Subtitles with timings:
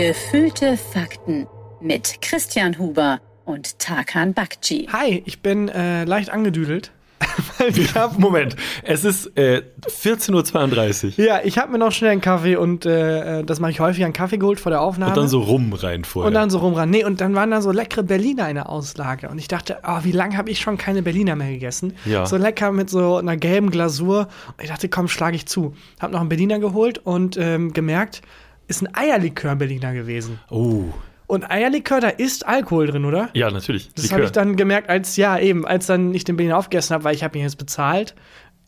[0.00, 1.46] Gefühlte Fakten
[1.78, 4.88] mit Christian Huber und Tarkan Bakci.
[4.90, 6.90] Hi, ich bin äh, leicht angedüdelt.
[7.68, 11.26] ich hab, Moment, es ist äh, 14.32 Uhr.
[11.26, 14.14] Ja, ich habe mir noch schnell einen Kaffee und äh, das mache ich häufig, einen
[14.14, 15.10] Kaffee geholt vor der Aufnahme.
[15.10, 16.28] Und dann so rum rein vorher.
[16.28, 16.88] Und dann so rum rein.
[16.88, 19.28] Nee, und dann waren da so leckere Berliner in der Auslage.
[19.28, 21.92] Und ich dachte, oh, wie lange habe ich schon keine Berliner mehr gegessen?
[22.06, 22.24] Ja.
[22.24, 24.28] So lecker mit so einer gelben Glasur.
[24.56, 25.74] Und ich dachte, komm, schlage ich zu.
[26.00, 28.22] Hab noch einen Berliner geholt und ähm, gemerkt,
[28.70, 30.38] ist ein Eierlikör-Berliner gewesen.
[30.48, 30.84] Oh.
[31.26, 33.28] Und Eierlikör, da ist Alkohol drin, oder?
[33.34, 33.90] Ja, natürlich.
[33.94, 37.04] Das habe ich dann gemerkt, als ja, eben, als dann ich den Berliner aufgegessen habe,
[37.04, 38.14] weil ich habe ihn jetzt bezahlt.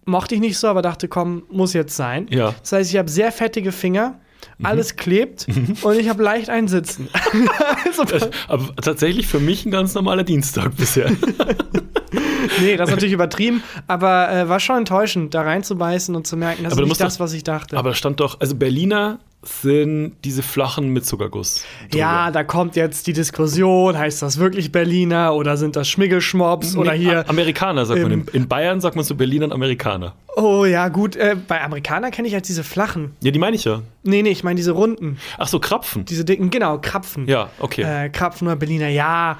[0.04, 2.26] Mochte ich nicht so, aber dachte, komm, muss jetzt sein.
[2.30, 2.54] Ja.
[2.60, 4.20] Das heißt, ich habe sehr fettige Finger.
[4.58, 4.66] Mhm.
[4.66, 5.46] Alles klebt
[5.82, 7.08] und ich habe leicht einen Sitzen.
[7.84, 8.02] also,
[8.48, 11.10] aber tatsächlich für mich ein ganz normaler Dienstag bisher.
[12.60, 16.64] nee, das ist natürlich übertrieben, aber äh, war schon enttäuschend, da reinzubeißen und zu merken,
[16.64, 17.76] das aber ist nicht das, doch, was ich dachte.
[17.76, 21.64] Aber stand doch, also Berliner sind diese flachen mit Zuckerguss.
[21.82, 21.98] Drüber.
[21.98, 26.80] Ja, da kommt jetzt die Diskussion, heißt das wirklich Berliner oder sind das Schmiggelschmops nee,
[26.80, 27.28] oder hier.
[27.28, 28.26] Amerikaner sagt man.
[28.32, 30.14] In Bayern sagt man so Berliner und Amerikaner.
[30.36, 31.16] Oh ja, gut.
[31.16, 33.16] Äh, bei Amerikaner kenne ich halt diese flachen.
[33.20, 33.82] Ja, die meine ich ja.
[34.02, 35.18] Nee, nee, ich meine diese runden.
[35.38, 36.04] Ach so, Krapfen.
[36.04, 37.26] Diese dicken, genau, Krapfen.
[37.26, 37.82] Ja, okay.
[37.82, 39.38] Äh, Krapfen oder Berliner, ja.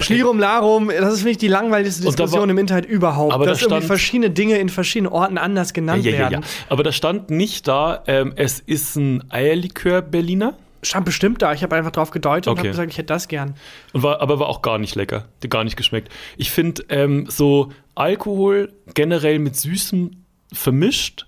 [0.00, 3.32] Schlirum Larum, das ist, finde ich, die langweiligste Diskussion war, im Internet überhaupt.
[3.32, 6.42] Aber dass da stand, irgendwie verschiedene Dinge in verschiedenen Orten anders genannt ja, ja, werden.
[6.42, 10.54] Ja, Aber da stand nicht da, ähm, es ist ein Eierlikör Berliner.
[10.82, 11.52] Stand bestimmt da.
[11.52, 12.52] Ich habe einfach drauf gedeutet okay.
[12.52, 13.54] und habe gesagt, ich hätte das gern.
[13.92, 15.26] Und war, aber war auch gar nicht lecker.
[15.48, 16.08] Gar nicht geschmeckt.
[16.38, 21.26] Ich finde, ähm, so Alkohol generell mit Süßem vermischt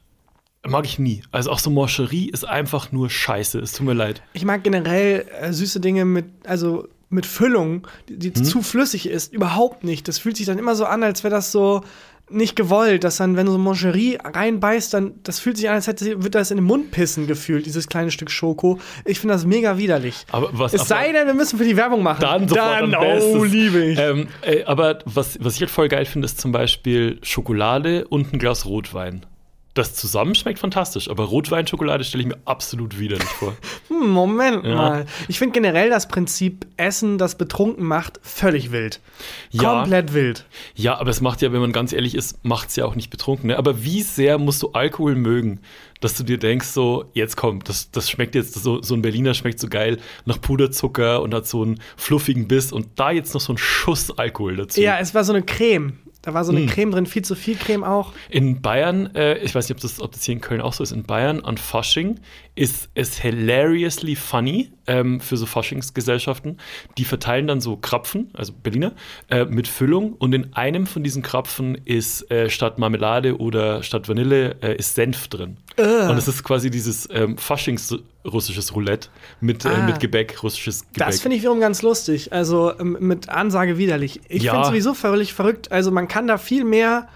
[0.66, 1.22] mag ich nie.
[1.30, 3.58] Also auch so Morcherie ist einfach nur scheiße.
[3.58, 4.22] Es tut mir leid.
[4.32, 8.44] Ich mag generell äh, süße Dinge mit, also mit Füllung, die, hm?
[8.44, 10.08] zu flüssig ist, überhaupt nicht.
[10.08, 11.82] Das fühlt sich dann immer so an, als wäre das so
[12.32, 15.86] nicht gewollt, dass dann, wenn du so Mangerie reinbeißt, dann, das fühlt sich an, als
[15.86, 18.78] hätte, wird das in den Mund pissen gefühlt, dieses kleine Stück Schoko.
[19.04, 20.24] Ich finde das mega widerlich.
[20.30, 22.20] Aber was, es sei denn, wir müssen für die Werbung machen.
[22.20, 23.98] Dann, dann oh, liebe ich.
[23.98, 28.32] Ähm, äh, aber was, was ich halt voll geil finde, ist zum Beispiel Schokolade und
[28.32, 29.26] ein Glas Rotwein.
[29.74, 33.56] Das zusammen schmeckt fantastisch, aber Rotweinschokolade stelle ich mir absolut widerlich vor.
[33.88, 34.74] Hm, Moment ja.
[34.74, 35.06] mal.
[35.28, 39.00] Ich finde generell das Prinzip Essen, das betrunken macht, völlig wild.
[39.50, 39.80] Ja.
[39.80, 40.44] Komplett wild.
[40.74, 43.10] Ja, aber es macht ja, wenn man ganz ehrlich ist, macht es ja auch nicht
[43.10, 43.48] betrunken.
[43.48, 43.58] Ne?
[43.58, 45.60] Aber wie sehr musst du Alkohol mögen,
[46.00, 49.34] dass du dir denkst, so, jetzt kommt, das, das schmeckt jetzt, so, so ein Berliner
[49.34, 53.40] schmeckt so geil nach Puderzucker und hat so einen fluffigen Biss und da jetzt noch
[53.40, 54.80] so ein Schuss Alkohol dazu.
[54.80, 55.98] Ja, es war so eine Creme.
[56.22, 56.68] Da war so eine hm.
[56.68, 58.12] Creme drin, viel zu viel Creme auch.
[58.30, 60.84] In Bayern, äh, ich weiß nicht, ob das, ob das hier in Köln auch so
[60.84, 62.20] ist, in Bayern an Fasching
[62.54, 66.58] ist es hilariously funny ähm, für so Faschingsgesellschaften.
[66.98, 68.92] Die verteilen dann so Krapfen, also Berliner,
[69.30, 74.08] äh, mit Füllung und in einem von diesen Krapfen ist äh, statt Marmelade oder statt
[74.08, 75.56] Vanille äh, ist Senf drin.
[75.80, 76.10] Uh.
[76.10, 79.08] Und es ist quasi dieses ähm, Faschings-russisches Roulette
[79.40, 79.86] mit, äh, ah.
[79.86, 81.06] mit Gebäck, russisches Gebäck.
[81.06, 82.34] Das finde ich wiederum ganz lustig.
[82.34, 84.20] Also ähm, mit Ansage widerlich.
[84.28, 84.52] Ich ja.
[84.52, 85.72] finde sowieso völlig verrückt.
[85.72, 87.08] Also man kann da viel mehr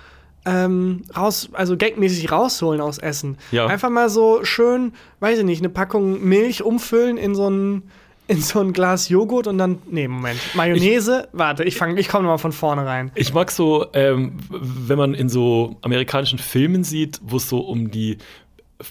[0.46, 3.36] ähm, raus, also gagmäßig rausholen aus Essen.
[3.50, 3.66] Ja.
[3.66, 7.82] Einfach mal so schön, weiß ich nicht, eine Packung Milch umfüllen in so ein
[8.28, 11.28] in so ein Glas Joghurt und dann, nee, Moment, Mayonnaise.
[11.32, 13.12] Ich, Warte, ich fange, ich komme nochmal von vorne rein.
[13.14, 17.90] Ich mag so, ähm, wenn man in so amerikanischen Filmen sieht, wo es so um
[17.90, 18.18] die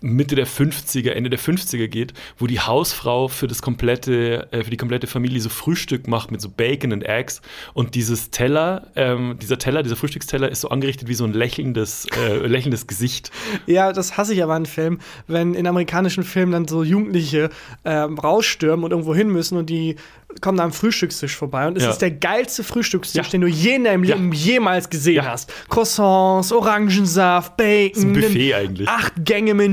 [0.01, 4.71] Mitte der 50er, Ende der 50er geht, wo die Hausfrau für das komplette, äh, für
[4.71, 7.41] die komplette Familie so Frühstück macht mit so Bacon und Eggs
[7.73, 12.07] und dieses Teller, ähm, dieser Teller, dieser Frühstücksteller ist so angerichtet wie so ein lächelndes,
[12.17, 13.31] äh, lächelndes Gesicht.
[13.67, 17.49] Ja, das hasse ich aber in Filmen, wenn in amerikanischen Filmen dann so Jugendliche
[17.83, 19.95] ähm, rausstürmen und irgendwo hin müssen und die
[20.41, 21.91] kommen da am Frühstückstisch vorbei und es Ja.
[21.91, 23.29] ist der geilste Frühstückstisch, Ja.
[23.31, 24.15] den du je in deinem Ja.
[24.15, 25.51] Leben jemals gesehen hast.
[25.69, 28.87] Croissants, Orangensaft, Bacon, So ein Buffet eigentlich.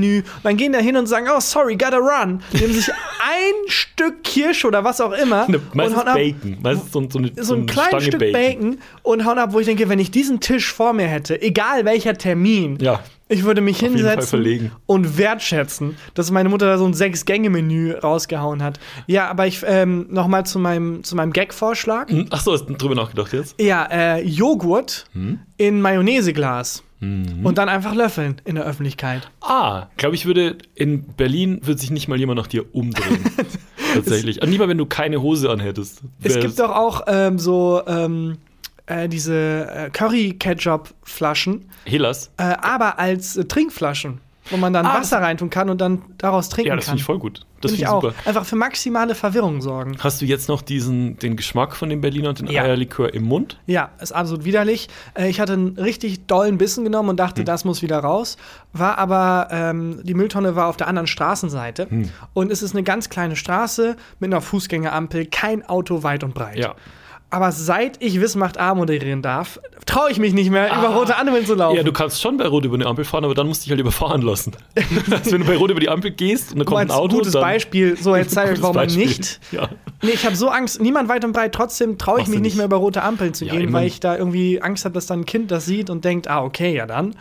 [0.03, 0.23] Acht-Gänge-Menü.
[0.43, 2.41] Dann gehen da hin und sagen, oh, sorry, gotta run.
[2.53, 6.57] Nehmen sich ein Stück Kirsch oder was auch immer Ne, und meistens hauen ab, Bacon,
[6.61, 8.33] meistens so, so eine, so ein eine kleines Stange Stück Bacon.
[8.71, 8.77] Bacon.
[9.03, 12.15] und hauen ab, wo ich denke, wenn ich diesen Tisch vor mir hätte, egal welcher
[12.17, 12.99] Termin, Ja.
[13.29, 18.61] ich würde mich Fall hinsetzen und wertschätzen, dass meine Mutter da so ein Sechs-Gänge-Menü rausgehauen
[18.63, 18.79] hat.
[19.07, 22.09] Ja, aber ich ähm, noch mal zu meinem, zu meinem Gag-Vorschlag.
[22.09, 23.59] Hm, Ach so, hast du drüber nachgedacht jetzt?
[23.59, 25.39] Ja, äh, Joghurt Hm?
[25.57, 26.82] in Mayonnaiseglas.
[27.43, 29.29] Und dann einfach löffeln in der Öffentlichkeit.
[29.41, 33.19] Ah, glaube ich, würde in Berlin würde sich nicht mal jemand nach dir umdrehen.
[33.93, 34.41] Tatsächlich.
[34.41, 36.01] Und lieber, wenn du keine Hose anhättest.
[36.23, 38.37] Es gibt doch auch ähm, so ähm,
[38.87, 42.31] äh, diese äh, Curry-Ketchup-Flaschen, Helas.
[42.37, 46.49] äh, aber als äh, Trinkflaschen, wo man dann Ah, Wasser reintun kann und dann daraus
[46.49, 46.93] trinken Ja, das kann.
[46.93, 47.45] finde ich voll gut.
[47.63, 48.01] Das Finde ich auch.
[48.03, 48.15] super.
[48.25, 49.95] Einfach für maximale Verwirrung sorgen.
[49.99, 52.63] Hast du jetzt noch diesen, den Geschmack von dem Berliner und den Ja.
[52.63, 53.59] Eierlikör im Mund?
[53.67, 54.87] Ja, ist absolut widerlich.
[55.13, 57.25] Äh, ich hatte einen richtig dollen Bissen genommen und Hm.
[57.25, 58.37] dachte, das muss wieder raus.
[58.73, 61.89] War aber, ähm, die Mülltonne war auf der anderen Straßenseite.
[61.89, 62.09] Hm.
[62.33, 66.57] Und es ist eine ganz kleine Straße mit einer Fußgängerampel, kein Auto weit und breit.
[66.57, 66.75] Ja.
[67.33, 71.17] Aber seit ich Wissen macht A moderieren darf, traue ich mich nicht mehr, über rote
[71.17, 71.73] Ampeln zu laufen.
[71.73, 71.77] Ah.
[71.77, 73.71] Ja, du kannst schon bei Rot über eine Ampel fahren, aber dann musst du dich
[73.71, 74.51] halt überfahren lassen.
[75.09, 77.17] also, wenn du bei Rot über die Ampel gehst und dann kommt ein Auto.
[77.17, 77.97] gutes Beispiel.
[77.97, 79.07] So, jetzt zeige ich warum Beispiel.
[79.07, 79.39] nicht.
[79.51, 79.67] Ja.
[80.03, 82.55] Nee, ich habe so Angst, niemand weit und breit, trotzdem traue ich Machst mich nicht
[82.55, 85.07] mehr über rote Ampeln zu Ja, gehen, ich weil ich da irgendwie Angst habe, dass
[85.07, 87.15] dann ein Kind das sieht und denkt, ah, okay, ja dann.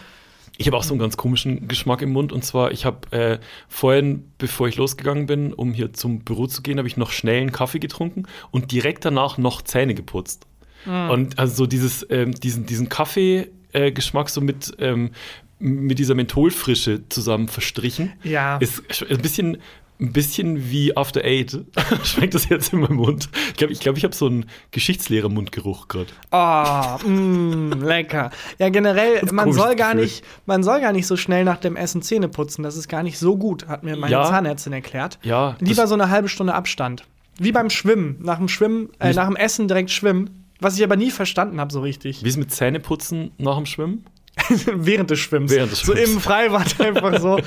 [0.62, 2.32] Ich habe auch so einen ganz komischen Geschmack im Mund.
[2.32, 3.38] Und zwar, ich habe äh,
[3.68, 7.40] vorhin, bevor ich losgegangen bin, um hier zum Büro zu gehen, habe ich noch schnell
[7.40, 10.46] einen Kaffee getrunken und direkt danach noch Zähne geputzt.
[10.84, 15.10] Und also so dieses, ähm, diesen, diesen Kaffee-Geschmack so mit, ähm,
[15.58, 18.12] mit dieser Mentholfrische zusammen verstrichen.
[18.24, 18.58] Ja.
[18.58, 19.58] Ist ein bisschen,
[20.02, 21.64] ein bisschen wie After Eight.
[22.04, 23.28] Schmeckt das jetzt in meinem Mund?
[23.50, 26.08] Ich glaube, ich, glaub, ich habe so einen Geschichtslehrer-Mundgeruch gerade.
[26.30, 28.30] Oh, mm, lecker.
[28.58, 30.04] Ja, generell, man soll gar Gefühl.
[30.04, 32.62] nicht, man soll gar nicht so schnell nach dem Essen Zähne putzen.
[32.62, 34.24] Das ist gar nicht so gut, hat mir meine Ja.
[34.24, 35.18] Zahnärztin erklärt.
[35.22, 37.04] Ja, Lieber so eine halbe Stunde Abstand.
[37.38, 38.16] Wie beim Schwimmen.
[38.20, 40.44] Nach dem Schwimmen, äh, nach dem Essen direkt schwimmen.
[40.60, 42.22] Was ich aber nie verstanden habe, so richtig.
[42.22, 44.04] Wie ist mit Zähneputzen nach dem Schwimmen?
[44.66, 45.52] Während des Schwimmens.
[45.52, 46.14] Während des So Schwimmens.
[46.14, 47.38] im Freibad einfach so.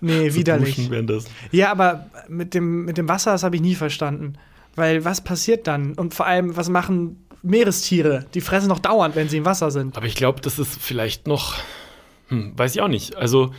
[0.00, 0.90] Nee, widerlich.
[1.52, 4.34] Ja, aber mit dem, mit dem Wasser, das habe ich nie verstanden.
[4.74, 5.94] Weil was passiert dann?
[5.94, 8.26] Und vor allem, was machen Meerestiere?
[8.34, 9.96] Die fressen noch dauernd, wenn sie im Wasser sind.
[9.96, 11.56] Aber ich glaube, das ist vielleicht noch,
[12.28, 13.16] hm, weiß ich auch nicht.
[13.16, 13.52] Also,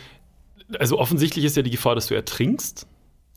[0.80, 2.88] also offensichtlich ist ja die Gefahr, dass du ertrinkst,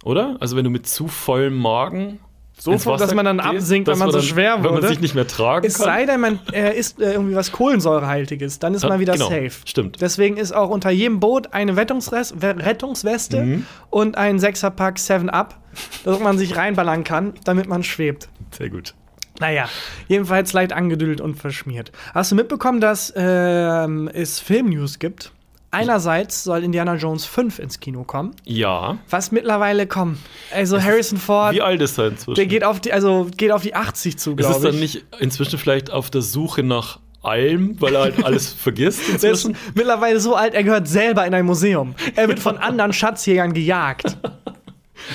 [0.05, 0.37] oder?
[0.41, 2.21] Also wenn du mit zu vollem Magen
[2.57, 5.15] So Wasser dass man dann absinkt, wenn man so dann- schwer Wenn man sich nicht
[5.15, 5.85] mehr tragen Es kann.
[5.87, 9.29] sei denn, man äh, isst äh, irgendwie was Kohlensäurehaltiges, dann ist Ja, man wieder genau,
[9.29, 9.51] safe.
[9.67, 10.01] stimmt.
[10.01, 13.67] Deswegen ist auch unter jedem Boot eine Rettungsres We- Rettungsweste Mhm.
[13.91, 15.59] und ein Sechserpack 7-Up,
[16.05, 18.29] dass man sich reinballern kann, damit man schwebt.
[18.57, 18.95] Sehr gut.
[19.41, 19.69] Naja,
[20.07, 21.91] jedenfalls leicht angedüdelt und verschmiert.
[22.15, 25.33] Hast du mitbekommen, dass ähm, es Filmnews gibt?
[25.75, 28.99] Einerseits soll Indiana Jones 5 ins Kino kommen, Ja.
[29.11, 30.19] was mittlerweile kommt.
[30.53, 32.35] Also Harrison Ford, Wie alt ist er inzwischen?
[32.37, 34.71] der geht auf die, also geht auf die 80 zu, ist glaube es ich.
[34.71, 39.09] dann nicht inzwischen vielleicht auf der Suche nach allem, weil er halt alles vergisst ist
[39.25, 39.57] inzwischen?
[39.75, 41.95] mittlerweile so alt, er gehört selber in ein Museum.
[42.17, 44.17] Er wird von anderen Schatzjägern gejagt.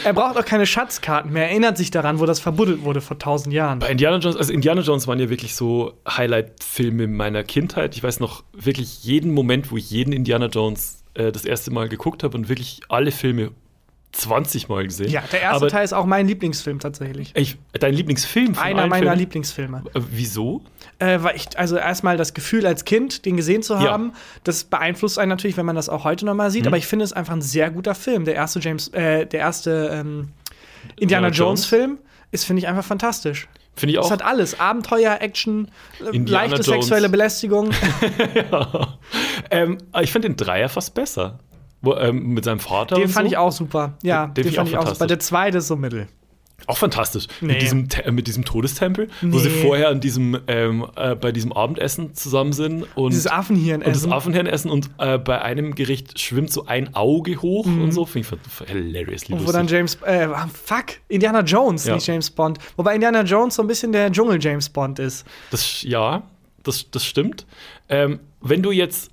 [0.04, 1.44] Er braucht auch keine Schatzkarten mehr.
[1.44, 3.80] Er erinnert sich daran, wo das verbuddelt wurde vor tausend Jahren.
[3.80, 7.96] Bei Indiana Jones, also Indiana Jones waren ja wirklich so Highlight-Filme meiner Kindheit.
[7.96, 11.90] Ich weiß noch wirklich jeden Moment, wo ich jeden Indiana Jones äh, das erste Mal
[11.90, 13.52] geguckt habe und wirklich alle Filme
[14.12, 15.10] 20 Mal gesehen.
[15.12, 17.32] Ja, der erste Aber Teil ist auch mein Lieblingsfilm tatsächlich.
[17.36, 19.20] Ich, dein Lieblingsfilm von Einer meiner Filmen?
[19.20, 19.84] Lieblingsfilme.
[19.94, 20.62] Äh, Wieso?
[20.98, 23.92] Äh, weil ich, also erstmal das Gefühl als Kind, den gesehen zu Ja.
[23.92, 24.14] haben,
[24.44, 26.54] das beeinflusst einen natürlich, wenn man das auch heute nochmal Mhm.
[26.54, 26.68] sieht.
[26.68, 28.26] Aber ich finde es einfach ein sehr guter Film.
[28.26, 30.30] Der erste James, äh, der erste ähm,
[30.98, 31.66] Indiana Indiana Jones.
[31.66, 32.00] Film
[32.32, 33.48] ist, finde ich, einfach fantastisch.
[33.76, 34.12] Finde ich Es auch.
[34.12, 34.60] hat alles.
[34.60, 35.70] Abenteuer, Action,
[36.02, 36.86] äh, Indiana leichte Jones.
[36.88, 37.70] sexuelle Belästigung.
[39.52, 41.40] ähm, aber ich finde den Dreier fast besser.
[41.82, 42.96] Wo, ähm, mit seinem Vater.
[42.96, 43.32] Den fand so.
[43.32, 43.94] ich auch super.
[44.04, 45.08] Ja, Den- den den, find ich fand auch ich auch super.
[45.08, 46.08] Der zweite ist so mittel.
[46.68, 47.28] Auch fantastisch.
[47.40, 47.54] Nee.
[47.54, 49.62] Mit, diesem, mit diesem Todestempel, wo sie Nee.
[49.62, 54.00] vorher an diesem, ähm, äh, bei diesem Abendessen zusammen sind und, Dieses Affenhirn und das
[54.00, 54.12] essen.
[54.12, 58.06] Affenhirn essen und äh, bei einem Gericht schwimmt so ein Auge hoch und so.
[58.06, 59.68] Finde ich hilariously Und wo dann.
[59.68, 60.28] James, äh,
[60.66, 61.96] fuck, Indiana Jones, Ja.
[61.96, 62.60] nicht James Bond.
[62.76, 65.26] Wobei Indiana Jones so ein bisschen der Dschungel-James Bond ist.
[65.52, 66.24] Das, ja,
[66.64, 67.46] das, das stimmt.
[67.88, 69.12] Ähm, wenn du jetzt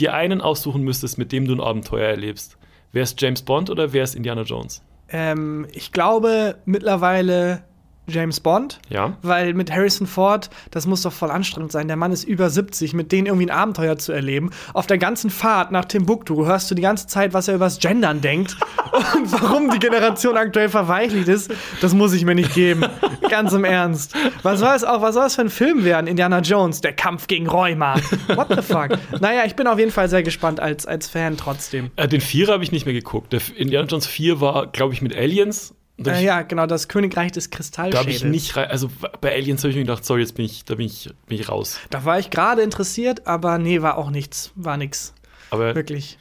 [0.00, 2.56] dir einen aussuchen müsstest, mit dem du ein Abenteuer erlebst,
[2.92, 4.82] wäre es James Bond oder wäre es Indiana Jones?
[5.10, 7.64] Ähm, ich glaube mittlerweile
[8.08, 8.80] James Bond.
[8.88, 9.16] Ja.
[9.22, 11.88] Weil mit Harrison Ford, das muss doch voll anstrengend sein.
[11.88, 14.50] Der Mann ist über 70, mit denen irgendwie ein Abenteuer zu erleben.
[14.74, 18.20] Auf der ganzen Fahrt nach Timbuktu hörst du die ganze Zeit, was er übers Gendern
[18.20, 18.56] denkt.
[19.16, 22.84] Und warum die Generation aktuell verweichlicht ist, das muss ich mir nicht geben.
[23.28, 24.14] Ganz im Ernst.
[24.42, 26.06] Was soll es auch, was soll es für ein Film werden?
[26.06, 27.96] Indiana Jones, der Kampf gegen Rheuma.
[28.34, 28.90] What the fuck?
[29.20, 31.90] Naja, ich bin auf jeden Fall sehr gespannt als, als Fan trotzdem.
[31.96, 33.32] Äh, den Vierer habe ich nicht mehr geguckt.
[33.32, 35.74] Der Indiana Jones 4 war, glaube ich, mit Aliens.
[36.00, 37.98] Da Äh, ja, genau, das Königreich des Da Kristallschädels.
[38.04, 38.88] habe ich nicht rein, also
[39.20, 41.48] bei Aliens habe ich mir gedacht, sorry, jetzt bin ich, da bin ich, bin ich
[41.48, 41.78] raus.
[41.90, 44.52] Da war ich gerade interessiert, aber nee, war auch nichts.
[44.54, 45.12] War nix.
[45.50, 46.18] Aber Wirklich.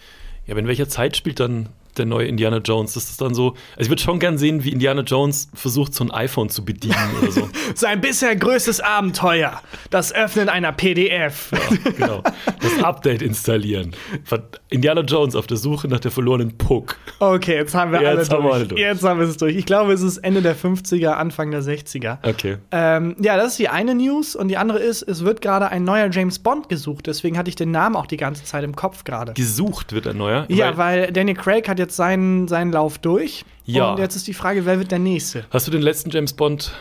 [0.48, 2.94] ja, aber in welcher Zeit spielt dann der neue Indiana Jones?
[2.94, 6.04] Das ist dann so, also ich würde schon gern sehen, wie Indiana Jones versucht, so
[6.04, 7.50] ein iPhone zu bedienen oder so.
[7.76, 9.62] Sein bisher größtes Abenteuer.
[9.90, 11.52] Das Öffnen einer PDF.
[11.52, 12.24] Ja, genau.
[12.62, 13.96] Das Update installieren.
[14.24, 16.98] Ver- Indiana Jones auf der Suche nach der verlorenen Puck.
[17.20, 18.54] Okay, jetzt haben wir Jetzt alle haben wir durch.
[18.54, 18.82] alle durch.
[18.82, 19.56] Jetzt haben wir es durch.
[19.56, 22.20] Ich glaube, es ist Ende der 50er, Anfang der 60er.
[22.22, 22.58] Okay.
[22.72, 24.36] Ähm, ja, das ist die eine News.
[24.36, 27.08] Und die andere ist, es wird gerade ein neuer James Bond gesucht.
[27.08, 29.34] Deswegen hatte ich den Namen auch die ganze Zeit im Kopf gerade.
[29.34, 30.46] Gesucht wird ein neuer.
[30.50, 33.46] Ja, weil Daniel Craig hat jetzt jetzt seinen, seinen Lauf durch.
[33.66, 33.92] Ja.
[33.92, 35.46] Und jetzt ist die Frage, wer wird der Nächste?
[35.50, 36.72] Hast du den letzten James Bond,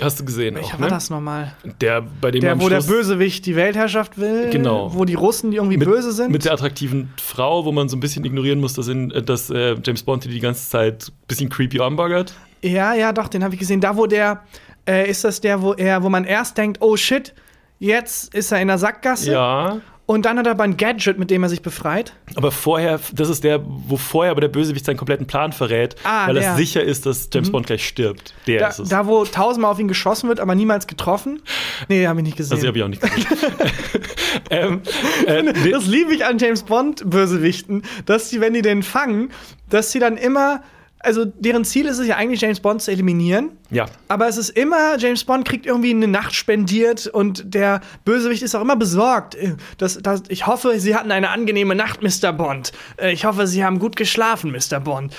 [0.00, 0.54] hast du gesehen?
[0.54, 0.94] Welcher auch, war ne?
[0.94, 1.54] das nochmal?
[1.80, 4.50] Der, bei dem Der, wo der Schluss Bösewicht die Weltherrschaft will.
[4.50, 4.92] Genau.
[4.94, 6.30] Wo die Russen, die irgendwie mit, böse sind.
[6.30, 9.76] mit der attraktiven Frau, wo man so ein bisschen ignorieren muss, dass, in, dass äh,
[9.82, 12.34] James Bond die die ganze Zeit ein bisschen creepy anbaggert.
[12.62, 13.80] ja, ja, doch, den habe ich gesehen.
[13.80, 14.42] Da, wo der,
[14.88, 17.34] äh, ist das der, wo er, wo man erst denkt, oh shit,
[17.78, 19.32] jetzt ist er in der Sackgasse.
[19.32, 19.80] Ja.
[20.06, 22.12] Und dann hat er aber ein Gadget, mit dem er sich befreit.
[22.36, 26.28] Aber vorher, das ist der, wo vorher aber der Bösewicht seinen kompletten Plan verrät, Ah,
[26.28, 28.32] weil er sicher ist, dass James Bond gleich stirbt.
[28.46, 28.88] Der Da, ist es.
[28.88, 31.42] da, wo tausendmal auf ihn geschossen wird, aber niemals getroffen.
[31.88, 32.54] Nee, habe ich nicht gesehen.
[32.54, 33.26] also habe ich auch nicht gesehen.
[34.50, 34.80] ähm,
[35.26, 39.30] äh, Das liebe ich an James Bond-Bösewichten, dass die, wenn die den fangen,
[39.70, 40.62] dass sie dann immer,
[41.00, 43.50] also deren Ziel ist es ja eigentlich, James Bond zu eliminieren.
[43.70, 43.86] Ja.
[44.08, 48.54] Aber es ist immer, James Bond kriegt irgendwie eine Nacht spendiert und der Bösewicht ist
[48.54, 49.34] auch immer besorgt.
[49.34, 52.32] Äh, Das, das, ich hoffe, Sie hatten eine angenehme Nacht, Mr.
[52.32, 52.72] Bond.
[52.96, 54.80] Äh, Ich hoffe, Sie haben gut geschlafen, Mr.
[54.80, 55.14] Bond.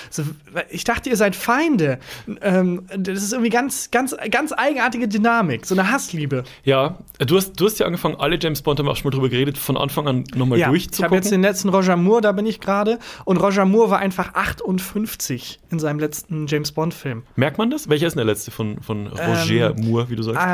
[0.70, 1.98] Ich dachte, ihr seid Feinde.
[2.42, 6.44] Ähm, Das ist irgendwie ganz, ganz, ganz eigenartige Dynamik, so eine Hassliebe.
[6.64, 9.14] Ja, du hast, du hast ja angefangen, alle James Bond haben wir auch schon mal
[9.16, 11.14] drüber geredet, von Anfang an nochmal Ja, ich habe durchzugucken.
[11.16, 12.98] jetzt den letzten Roger Moore, da bin ich gerade.
[13.24, 17.22] Und Roger Moore war einfach 58 in seinem letzten James Bond-Film.
[17.36, 17.88] Merkt man das?
[17.88, 20.38] Welcher ist denn der letzte von, von Roger Moore, wie du sagst?
[20.40, 20.44] Äh,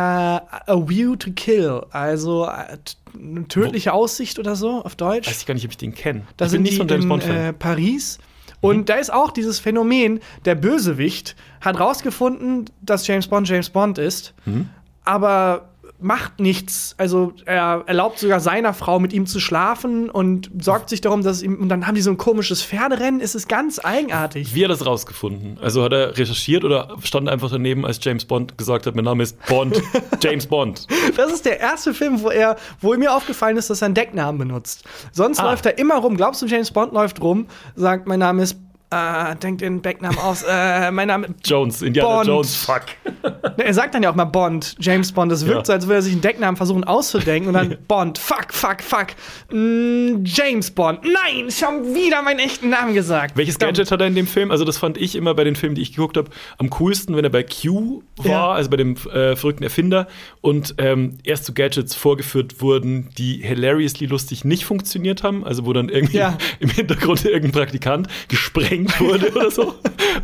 [0.73, 2.76] a View to Kill, also äh,
[3.19, 5.29] eine tödliche Aussicht oder so auf Deutsch.
[5.29, 6.23] Weiß ich gar nicht, ob ich den kenne.
[6.37, 7.37] Da ich sind bin nicht so ein James in Bond-Fan.
[7.37, 8.19] äh, Paris.
[8.61, 13.99] Und da ist auch dieses Phänomen, der Bösewicht hat rausgefunden, dass James Bond James Bond
[13.99, 14.69] ist, Mhm.
[15.05, 15.69] aber
[16.01, 16.95] macht nichts.
[16.99, 21.43] Also er erlaubt sogar seiner Frau mit ihm zu schlafen und sorgt sich darum, dass
[21.43, 21.57] ihm.
[21.61, 23.21] Und dann haben die so ein komisches Pferderennen.
[23.21, 24.55] Es ist ganz eigenartig.
[24.55, 25.57] Wie hat er das rausgefunden?
[25.63, 29.23] Also hat er recherchiert oder stand einfach daneben, als James Bond gesagt hat, mein Name
[29.23, 29.81] ist Bond,
[30.23, 30.87] James Bond.
[31.17, 34.39] Das ist der erste Film, wo er, wo mir aufgefallen ist, dass er einen Decknamen
[34.39, 34.85] benutzt.
[35.13, 35.51] Sonst Ah.
[35.51, 36.17] läuft er immer rum.
[36.17, 37.47] Glaubst du, James Bond läuft rum,
[37.77, 38.57] sagt, mein Name ist,
[38.91, 42.26] äh, denkt den Decknamen aus, äh, mein Name, Jones, Indiana Bond.
[42.29, 42.83] Jones, fuck.
[43.57, 45.33] er sagt dann ja auch mal Bond, James Bond.
[45.33, 45.64] Das wirkt Ja.
[45.64, 49.09] so, als würde er sich einen Decknamen versuchen auszudenken und dann Bond, fuck, fuck, fuck,
[49.50, 51.00] mm, James Bond.
[51.03, 53.37] Nein, schon wieder meinen echten Namen gesagt.
[53.37, 53.79] Welches Verdammt.
[53.79, 54.50] Gadget hat er in dem Film?
[54.50, 57.25] Also das fand ich immer bei den Filmen, die ich geguckt habe, am coolsten, wenn
[57.25, 58.53] er bei Q war, Ja.
[58.53, 60.07] also bei dem äh, verrückten Erfinder
[60.41, 65.73] und ähm, erst so Gadgets vorgeführt wurden, die hilariously lustig nicht funktioniert haben, also wo
[65.73, 66.38] dann irgendwie Ja.
[66.61, 69.75] im Hintergrund irgendein Praktikant gesprengt wurde oder so.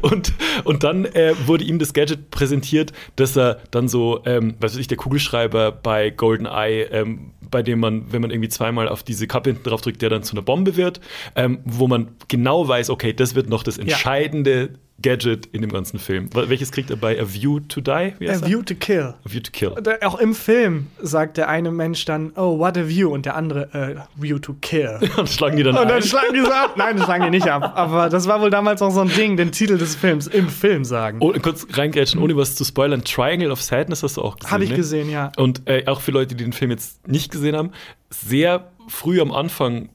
[0.00, 0.32] Und,
[0.64, 4.80] und dann äh, wurde ihm das Gadget präsentiert, dass er dann so, ähm, was weiß
[4.80, 9.26] ich, der Kugelschreiber bei GoldenEye, ähm, bei dem man, wenn man irgendwie zweimal auf diese
[9.26, 11.00] Kappe hinten drauf drückt, der dann zu einer Bombe wird,
[11.34, 14.70] ähm, wo man genau weiß, okay, das wird noch das entscheidende
[15.02, 16.28] Gadget in dem ganzen Film.
[16.34, 17.90] Wel- Welches kriegt er bei A View to Die?
[17.90, 18.46] A er?
[18.46, 19.14] View to Kill.
[19.24, 19.74] A View to Kill.
[20.02, 23.72] Auch im Film sagt der eine Mensch dann, oh, what a view, und der andere,
[23.72, 24.98] äh, view to kill.
[25.16, 26.02] Und schlagen die dann Und dann ein.
[26.02, 26.74] schlagen die so ab.
[26.76, 27.72] Nein, das schlagen die nicht ab.
[27.76, 30.84] Aber das war wohl damals auch so ein Ding, den Titel des Films im Film
[30.84, 31.18] sagen.
[31.20, 33.02] Oh, kurz reingrätschen, ohne was zu spoilern.
[33.04, 34.50] Triangle of Sadness hast du auch gesehen.
[34.52, 34.76] Habe ich ne?
[34.76, 35.32] gesehen, ja.
[35.36, 37.70] Und äh, auch für Leute, die den Film jetzt nicht gesehen haben,
[38.10, 39.88] sehr früh am Anfang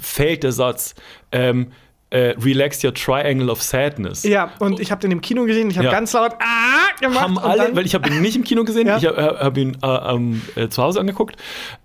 [0.00, 0.94] fällt der Satz,
[1.32, 1.68] ähm,
[2.14, 4.22] äh, relax your triangle of sadness.
[4.22, 5.68] Ja, und ich habe den im Kino gesehen.
[5.70, 5.92] Ich habe Ja.
[5.92, 7.20] ganz laut ah gemacht.
[7.24, 8.98] Haben alle, weil ich habe ihn nicht im Kino gesehen, Ja.
[8.98, 11.36] ich habe hab ihn äh, äh, zu Hause angeguckt.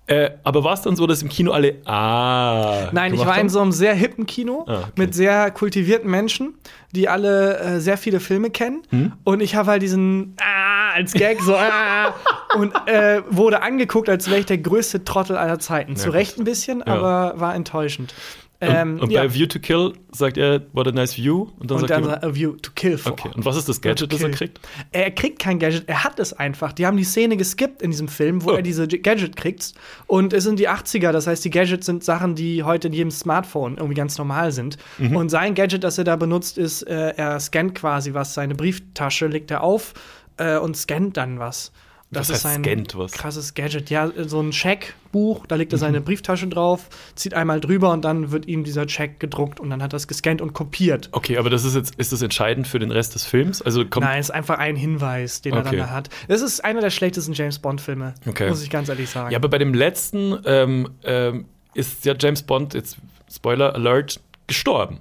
[0.05, 3.39] Äh, aber war es dann so, dass im Kino alle ah Nein, ich war in
[3.39, 3.49] haben?
[3.49, 4.91] so einem sehr hippen Kino Ah, okay.
[4.97, 6.53] mit sehr kultivierten Menschen,
[6.95, 8.83] die alle äh, sehr viele Filme kennen.
[8.91, 9.13] Hm?
[9.23, 12.13] Und ich habe halt diesen ah als Gag so ah
[12.55, 15.95] und äh, wurde angeguckt, als wäre ich der größte Trottel aller Zeiten.
[15.95, 16.15] Zu gut.
[16.15, 18.13] Recht ein bisschen, aber war enttäuschend.
[18.61, 19.23] Ähm, und und ja.
[19.23, 21.47] bei View to Kill sagt er, what a nice view.
[21.59, 23.13] Und dann und sagt dann jemand, A View to Kill vor.
[23.13, 23.29] okay.
[23.33, 24.59] Und was ist das Gadget, das er kriegt?
[24.91, 26.73] Er kriegt kein Gadget, er hat es einfach.
[26.73, 28.55] Die haben die Szene geskippt in diesem Film, wo Oh.
[28.55, 29.73] er diese Gadget kriegt.
[30.07, 33.11] Und es sind die 80er, das heißt, die Gadgets sind Sachen, die heute in jedem
[33.11, 34.77] Smartphone irgendwie ganz normal sind.
[34.97, 35.15] Mhm.
[35.15, 39.27] Und sein Gadget, das er da benutzt, ist, äh, er scannt quasi was, seine Brieftasche
[39.27, 39.93] legt er auf
[40.35, 41.71] äh, und scannt dann was.
[42.11, 43.11] Das Was ist ein scannt was?
[43.11, 43.91] krasses Gadget.
[43.91, 45.81] Ja, so ein Checkbuch, da legt er Mhm.
[45.81, 49.83] seine Brieftasche drauf, zieht einmal drüber und dann wird ihm dieser Check gedruckt und dann
[49.83, 51.09] hat er es gescannt und kopiert.
[51.11, 53.61] Okay, aber das ist jetzt, ist das entscheidend für den Rest des Films?
[53.61, 55.77] Also kommt, Nein, ist einfach ein Hinweis, den er Okay.
[55.77, 56.09] dann da hat.
[56.27, 58.49] Das ist einer der schlechtesten James Bond-Filme, Okay.
[58.49, 59.31] muss ich ganz ehrlich sagen.
[59.31, 62.97] Ja, aber bei dem letzten ähm, ähm, ist ja James Bond, jetzt
[63.31, 64.97] Spoiler Alert, gestorben.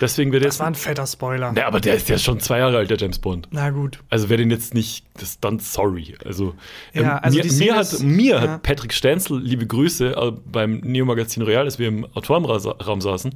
[0.00, 0.60] Deswegen wird das jetzt.
[0.60, 1.52] war ein fetter Spoiler.
[1.56, 3.46] Ja, aber der ist ja schon zwei Jahre alt, der James Bond.
[3.50, 3.98] Na gut.
[4.10, 6.14] Also wer den jetzt nicht, das dann sorry.
[6.24, 6.54] Also,
[6.92, 8.40] Ja, ähm, also mir, mir, hat, mir ja.
[8.40, 13.34] hat Patrick Stenzel, liebe Grüße, äh, beim Neo Magazin Royal, als wir im Autorenraum saßen,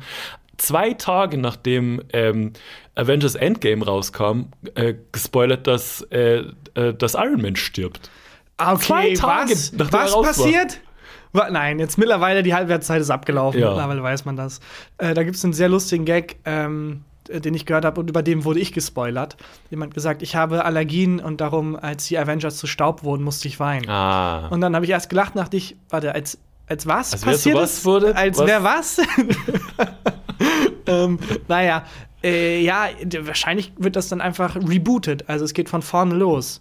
[0.57, 2.53] zwei Tage nachdem ähm,
[2.95, 6.45] Avengers Endgame rauskam, äh, gespoilert, dass, äh,
[6.75, 8.11] äh, dass Iron Man stirbt.
[8.57, 10.33] Ah, Okay, Zwei Tage, was, nachdem er was raus war.
[10.33, 10.73] passiert?
[10.73, 10.86] Wa-
[11.50, 13.61] Nein, jetzt mittlerweile die Halbwertszeit ist abgelaufen.
[13.61, 13.71] Ja.
[13.71, 14.61] Mittlerweile weiß man das.
[14.99, 18.11] Äh, da gibt es einen sehr lustigen Gag, ähm, äh, den ich gehört habe und
[18.11, 19.37] über den wurde ich gespoilert.
[19.71, 23.61] Jemand gesagt, ich habe Allergien und darum, als die Avengers zu Staub wurden, musste ich
[23.61, 23.88] weinen.
[23.88, 24.49] Ah.
[24.49, 27.78] Und dann habe ich erst gelacht, dachte ich, warte, als, als was Als passiert was
[27.78, 27.85] ist?
[27.85, 28.16] wurde?
[28.16, 28.99] Als wer was?
[30.87, 31.85] ähm, naja,
[32.23, 32.88] äh, ja,
[33.21, 35.28] wahrscheinlich wird das dann einfach rebootet.
[35.28, 36.61] Also es geht von vorne los.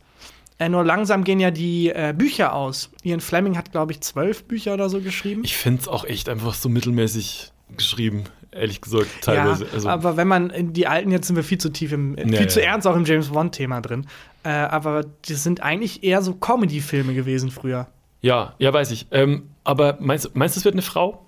[0.58, 2.90] Äh, nur langsam gehen ja die äh, Bücher aus.
[3.04, 5.42] Ian Fleming hat, glaube ich, zwölf Bücher oder so geschrieben.
[5.44, 9.66] Ich finde es auch echt einfach so mittelmäßig geschrieben, ehrlich gesagt, teilweise.
[9.66, 12.16] Ja, also, aber wenn man in die alten, jetzt sind wir viel zu tief im,
[12.16, 12.68] viel Ja, zu ja.
[12.68, 14.08] ernst auch im James Bond-Thema drin.
[14.44, 17.88] Äh, aber das sind eigentlich eher so Comedy-Filme gewesen früher.
[18.22, 19.08] ja, ja, weiß ich.
[19.12, 21.26] Ähm, aber meinst, meinst du, es wird eine Frau?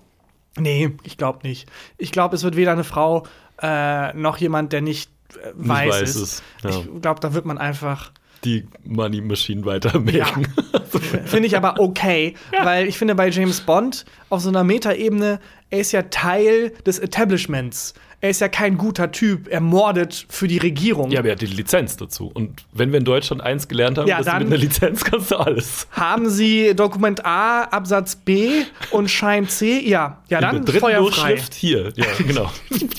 [0.58, 1.68] Nee, ich glaube nicht.
[1.98, 3.24] Ich glaube, es wird weder eine Frau
[3.62, 6.16] äh, noch jemand, der nicht äh, weiß, weiß ist.
[6.16, 6.70] es, ja.
[6.70, 8.12] Ich glaube, da wird man einfach.
[8.44, 10.48] Die Money Machine weitermaken.
[11.26, 15.40] Finde ich aber okay, weil ich finde bei James Bond auf so einer Metaebene,
[15.70, 17.94] er ist ja Teil des Establishments.
[18.20, 19.48] Er ist ja kein guter Typ.
[19.48, 21.12] Er mordet für die Regierung.
[21.12, 22.32] Ja, aber er hat die Lizenz dazu.
[22.34, 25.36] Und wenn wir in Deutschland eins gelernt haben, Ja, dass mit einer Lizenz kannst du
[25.36, 25.88] alles.
[25.92, 29.88] Haben Sie Dokument A, Absatz B und Schein C?
[29.88, 31.30] Ja, ja in dann dritten feuerfrei.
[31.34, 31.92] Durchschrift hier.
[31.96, 32.50] Ja, genau.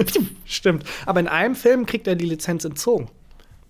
[0.45, 0.85] Stimmt.
[1.05, 3.09] Aber in einem Film kriegt er die Lizenz entzogen.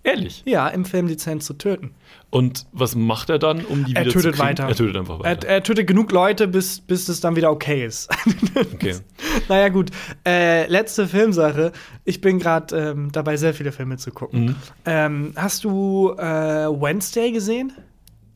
[0.09, 0.43] Ehrlich.
[0.45, 1.91] Ja, im Film Lizenz zu töten.
[2.29, 4.63] Und was macht er dann, um die Er wieder tötet zu weiter.
[4.67, 5.47] Er tötet einfach Er, weiter.
[5.47, 8.09] er tötet genug Leute, bis, bis es dann wieder okay ist.
[8.73, 8.95] okay.
[9.49, 9.91] naja, gut.
[10.25, 11.71] Äh, letzte Filmsache.
[12.05, 14.45] Ich bin gerade ähm, dabei, sehr viele Filme zu gucken.
[14.45, 14.55] Mhm.
[14.85, 17.71] Ähm, hast du äh, Wednesday gesehen?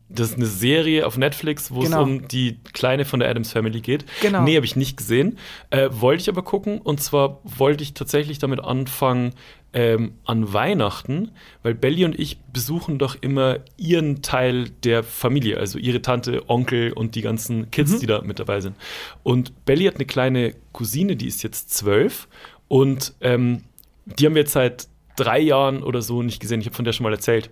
[0.10, 2.02] Das ist eine Serie auf Netflix, wo Genau.
[2.02, 4.06] es um die Kleine von der Adams Family geht.
[4.22, 4.44] Genau.
[4.44, 5.40] Nee, habe ich nicht gesehen.
[5.72, 6.80] Äh, wollte ich aber gucken.
[6.80, 9.34] Und zwar wollte ich tatsächlich damit anfangen
[9.74, 11.32] ähm, an Weihnachten,
[11.64, 16.94] weil Belly und ich besuchen doch immer ihren Teil der Familie, also ihre Tante, Onkel
[16.94, 18.76] und die ganzen Kids, die da mit dabei sind.
[19.24, 22.28] Und Belly hat eine kleine Cousine, die ist jetzt zwölf.
[22.68, 23.64] Und ähm,
[24.06, 26.60] die haben wir jetzt seit drei Jahren oder so nicht gesehen.
[26.60, 27.50] Ich habe von der schon mal erzählt.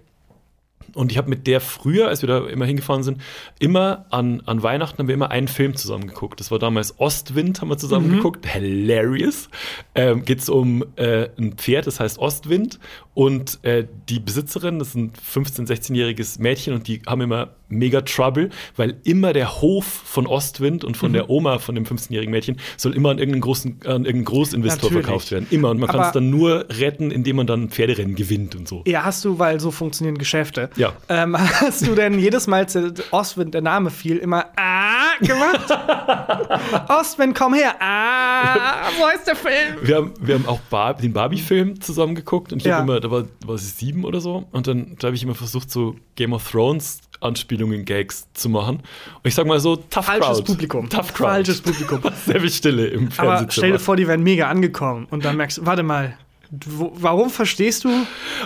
[0.93, 3.21] Und ich habe mit der früher, als wir da immer hingefahren sind,
[3.59, 6.39] immer an, an Weihnachten haben wir immer einen Film zusammen geguckt.
[6.39, 8.15] Das war damals Ostwind, haben wir zusammen Mhm.
[8.17, 8.45] geguckt.
[8.47, 9.49] Hilarious.
[9.95, 12.79] Ähm, Geht es um äh, ein Pferd, das heißt Ostwind.
[13.13, 18.01] Und äh, die Besitzerin, das ist ein 15-, 16-jähriges Mädchen und die haben immer mega
[18.01, 21.13] Trouble, weil immer der Hof von Ostwind und von Mhm.
[21.13, 25.05] der Oma von dem 15-jährigen Mädchen soll immer an irgendeinen, großen, an irgendeinen Großinvestor Natürlich.
[25.05, 25.47] verkauft werden.
[25.49, 25.69] Immer.
[25.71, 28.83] Und man kann es dann nur retten, indem man dann Pferderennen gewinnt und so.
[28.85, 30.69] Ja, hast du, weil so funktionieren Geschäfte.
[30.75, 30.93] Ja.
[31.09, 32.77] Ähm, hast du denn jedes Mal, als
[33.11, 35.67] Ostwind der Name fiel, immer Ah gemacht?
[36.89, 37.75] Ostwind, komm her.
[37.79, 39.77] Ah, wo ist der Film?
[39.81, 42.75] Wir haben, wir haben auch Bar den Barbie-Film zusammen geguckt und ich Ja.
[42.77, 45.35] habe immer, da war, war sie sieben oder so, und dann da habe ich immer
[45.35, 48.77] versucht, so Game of Thrones Anspielungen, Gags zu machen.
[48.77, 50.43] Und ich sag mal so, tough Falsches crowd.
[50.43, 50.89] Publikum.
[50.89, 51.29] Tough crowd.
[51.29, 52.01] Falsches Publikum.
[52.25, 55.07] Sehr viel Stille im Aber stell dir vor, die wären mega angekommen.
[55.09, 56.17] Und dann merkst du, warte mal,
[56.51, 57.89] wo, warum verstehst du?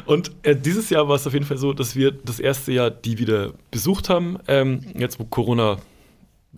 [0.06, 2.92] Und äh, dieses Jahr war es auf jeden Fall so, dass wir das erste Jahr
[2.92, 5.78] die wieder besucht haben, ähm, jetzt wo Corona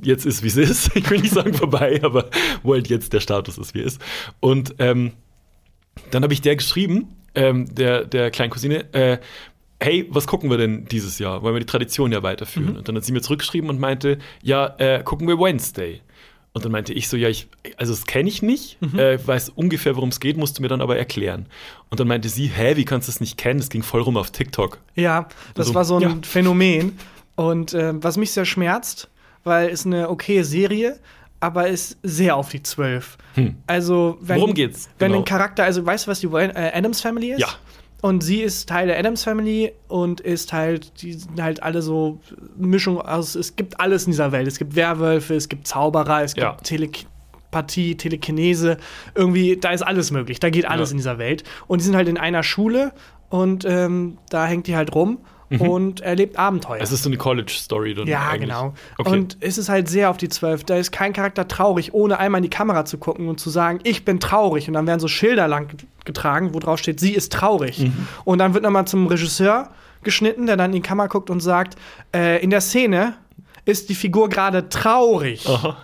[0.02, 0.92] jetzt ist, wie es ist.
[0.96, 2.30] Ich will nicht sagen vorbei, aber
[2.64, 4.02] wo halt jetzt der Status ist, wie er ist.
[4.40, 5.14] Und ähm,
[6.12, 9.20] dann habe ich der geschrieben, ähm, der, der kleinen Cousine, äh,
[9.82, 11.42] hey, was gucken wir denn dieses Jahr?
[11.44, 12.72] Wollen wir die Tradition ja weiterführen?
[12.72, 12.78] Mhm.
[12.78, 16.02] Und dann hat sie mir zurückgeschrieben und meinte, ja, äh, gucken wir Wednesday.
[16.54, 18.98] Und dann meinte ich so, ja, ich, also das kenne ich nicht, Mhm.
[18.98, 21.46] äh, weiß ungefähr, worum es geht, musst du mir dann aber erklären.
[21.92, 23.60] Und dann meinte sie, hä, wie kannst du das nicht kennen?
[23.60, 24.80] Das ging voll rum auf TikTok.
[24.96, 26.18] Ja, das Also, war so ein ja.
[26.24, 26.98] Phänomen.
[27.36, 29.10] Und ähm, was mich sehr schmerzt,
[29.44, 30.98] weil es eine okaye Serie,
[31.40, 33.16] aber ist sehr auf die Zwölf.
[33.68, 34.90] Also, wenn, Worum geht's?
[34.98, 35.22] Wenn Genau.
[35.22, 37.40] ein Charakter, also weißt du, was die äh, Adams Family ist?
[37.42, 37.50] Ja.
[38.02, 42.20] Und sie ist Teil der Adams Family und ist halt, die sind halt alle so
[42.56, 44.48] Mischung aus, es gibt alles in dieser Welt.
[44.48, 46.52] Es gibt Werwölfe, es gibt Zauberer, es Ja.
[46.52, 48.78] gibt Telepathie, Telekinese.
[49.16, 50.40] Irgendwie, da ist alles möglich.
[50.40, 50.94] Da geht alles Ja.
[50.94, 51.44] in dieser Welt.
[51.66, 52.94] Und die sind halt in einer Schule
[53.30, 55.18] und ähm, da hängt die halt rum
[55.50, 56.82] und erlebt Abenteuer.
[56.82, 58.50] Es ist so eine College-Story dann Ja, eigentlich.
[58.50, 58.74] genau.
[58.98, 59.10] Okay.
[59.12, 60.64] Und es ist halt sehr auf die Zwölf.
[60.64, 63.80] Da ist kein Charakter traurig, ohne einmal in die Kamera zu gucken und zu sagen,
[63.84, 64.68] ich bin traurig.
[64.68, 65.70] Und dann werden so Schilder lang
[66.06, 67.80] getragen, wo drauf steht, sie ist traurig.
[67.80, 68.08] Mhm.
[68.26, 69.70] Und dann wird nochmal zum Regisseur
[70.04, 71.76] geschnitten, der dann in die Kamera guckt und sagt,
[72.16, 73.16] äh, in der Szene
[73.66, 75.48] ist die Figur gerade traurig.
[75.48, 75.78] Aha.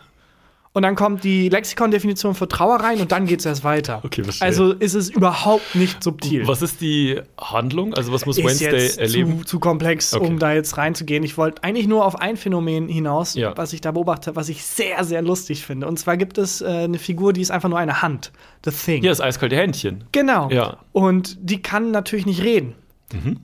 [0.75, 4.01] Und dann kommt die Lexikon-Definition für Trauer rein und dann geht es erst weiter.
[4.03, 4.47] Okay, verstehe.
[4.47, 6.47] also ist es überhaupt nicht subtil.
[6.47, 7.93] Was ist die Handlung?
[7.93, 9.39] Also was muss ist Wednesday jetzt erleben?
[9.41, 10.25] Zu, zu komplex, Okay.
[10.25, 11.23] um da jetzt reinzugehen.
[11.23, 13.55] Ich wollte eigentlich nur auf ein Phänomen hinaus, Ja.
[13.55, 15.85] was ich da beobachte, was ich sehr, sehr lustig finde.
[15.87, 18.31] Und zwar gibt es äh, eine Figur, die ist einfach nur eine Hand.
[18.65, 19.03] The Thing.
[19.03, 20.05] Ja, das eiskalte Händchen.
[20.11, 20.49] Genau.
[20.49, 20.77] Ja.
[20.91, 22.73] Und die kann natürlich nicht reden.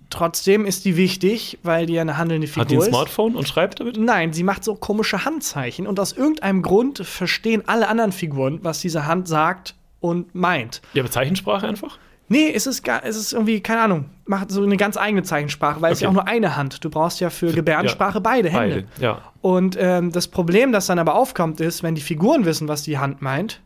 [0.09, 2.87] Trotzdem ist die wichtig, weil die eine handelnde Figur Hat die ein ist.
[2.87, 3.97] Smartphone und schreibt damit?
[3.97, 8.79] Nein, sie macht so komische Handzeichen und aus irgendeinem Grund verstehen alle anderen Figuren, was
[8.79, 10.81] diese Hand sagt und meint.
[10.93, 11.99] Ja, aber Zeichensprache einfach?
[12.31, 15.81] Nee, es ist, gar, es ist irgendwie, keine Ahnung, macht so eine ganz eigene Zeichensprache,
[15.81, 16.03] weil es Okay.
[16.05, 16.83] ja auch nur eine Hand.
[16.83, 18.85] Du brauchst ja für Gebärdensprache beide Hände.
[18.95, 19.21] Beide, ja.
[19.41, 22.99] Und ähm, das Problem, das dann aber aufkommt, ist, wenn die Figuren wissen, was die
[22.99, 23.61] Hand meint,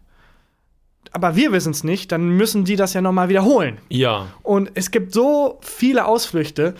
[1.13, 3.77] aber wir wissen es nicht, dann müssen die das ja nochmal wiederholen.
[3.89, 4.27] Ja.
[4.41, 6.73] Und es gibt so viele Ausflüchte,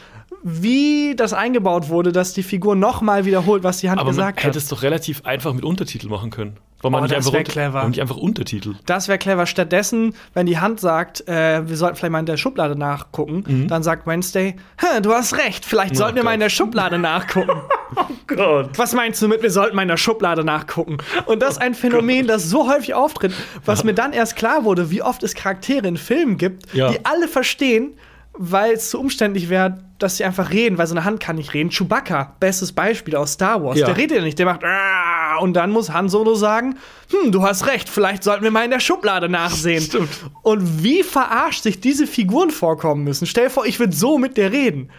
[0.44, 4.40] wie das eingebaut wurde, dass die Figur nochmal wiederholt, was die Hand Aber man gesagt
[4.40, 4.56] hätte hat.
[4.56, 6.58] es doch relativ einfach mit Untertitel machen können.
[6.84, 7.74] Warum man Oh, nicht das einfach, wär unter- clever.
[7.74, 8.76] warum nicht einfach Untertitel?
[8.86, 9.46] Das wäre clever.
[9.48, 13.82] Stattdessen, wenn die Hand sagt, äh, wir sollten vielleicht mal in der Schublade nachgucken, dann
[13.84, 15.98] sagt Wednesday, "Hä, du hast recht, vielleicht Mhm.
[15.98, 16.36] Oh sollten wir mal Gott.
[16.36, 17.62] in der Schublade nachgucken.
[18.28, 18.70] Gott.
[18.78, 20.98] Was meinst du mit, wir sollten mal in der Schublade nachgucken?
[21.26, 23.34] Und das ist ein Phänomen, das so häufig auftritt,
[23.66, 26.90] was mir dann erst klar wurde, wie oft es Charaktere in Filmen gibt, Ja.
[26.92, 27.94] die alle verstehen,
[28.36, 31.54] weil es zu umständlich wäre, dass sie einfach reden, weil so eine Hand kann nicht
[31.54, 31.70] reden.
[31.70, 33.86] Chewbacca, bestes Beispiel aus Star Wars, Ja.
[33.86, 36.76] der redet ja nicht, der macht "Ah", und dann muss Han Solo sagen,
[37.12, 39.82] hm, du hast recht, vielleicht sollten wir mal in der Schublade nachsehen.
[39.84, 40.10] Stimmt.
[40.42, 43.26] Und wie verarscht sich diese Figuren vorkommen müssen.
[43.28, 44.90] Stell dir vor, ich würde so mit dir reden.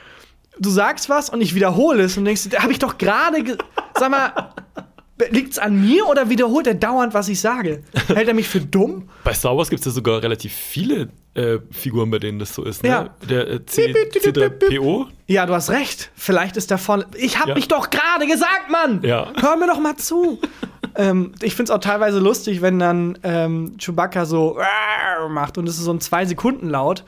[0.60, 3.58] Du sagst was und ich wiederhole es und denkst, habe ich doch gerade, ge-
[3.98, 4.32] sag mal,
[5.30, 7.82] liegt's an mir oder wiederholt er dauernd, was ich sage?
[8.08, 9.08] Hält er mich für dumm?
[9.22, 12.64] Bei Star Wars gibt es ja sogar relativ viele äh, Figuren, bei denen das so
[12.64, 12.82] ist.
[12.82, 12.88] Ne?
[12.88, 13.14] Ja.
[13.28, 14.12] Der äh, C bip.
[14.12, 15.06] C3PO.
[15.26, 16.10] Ja, du hast recht.
[16.14, 17.04] Vielleicht ist davon.
[17.16, 17.54] Ich hab Ja.
[17.54, 19.00] mich doch gerade gesagt, Mann!
[19.02, 19.32] Ja.
[19.40, 20.38] Hör mir doch mal zu.
[20.96, 24.58] ähm, ich find's auch teilweise lustig, wenn dann ähm, Chewbacca so
[25.28, 27.04] macht und es ist so ein zwei Sekunden laut.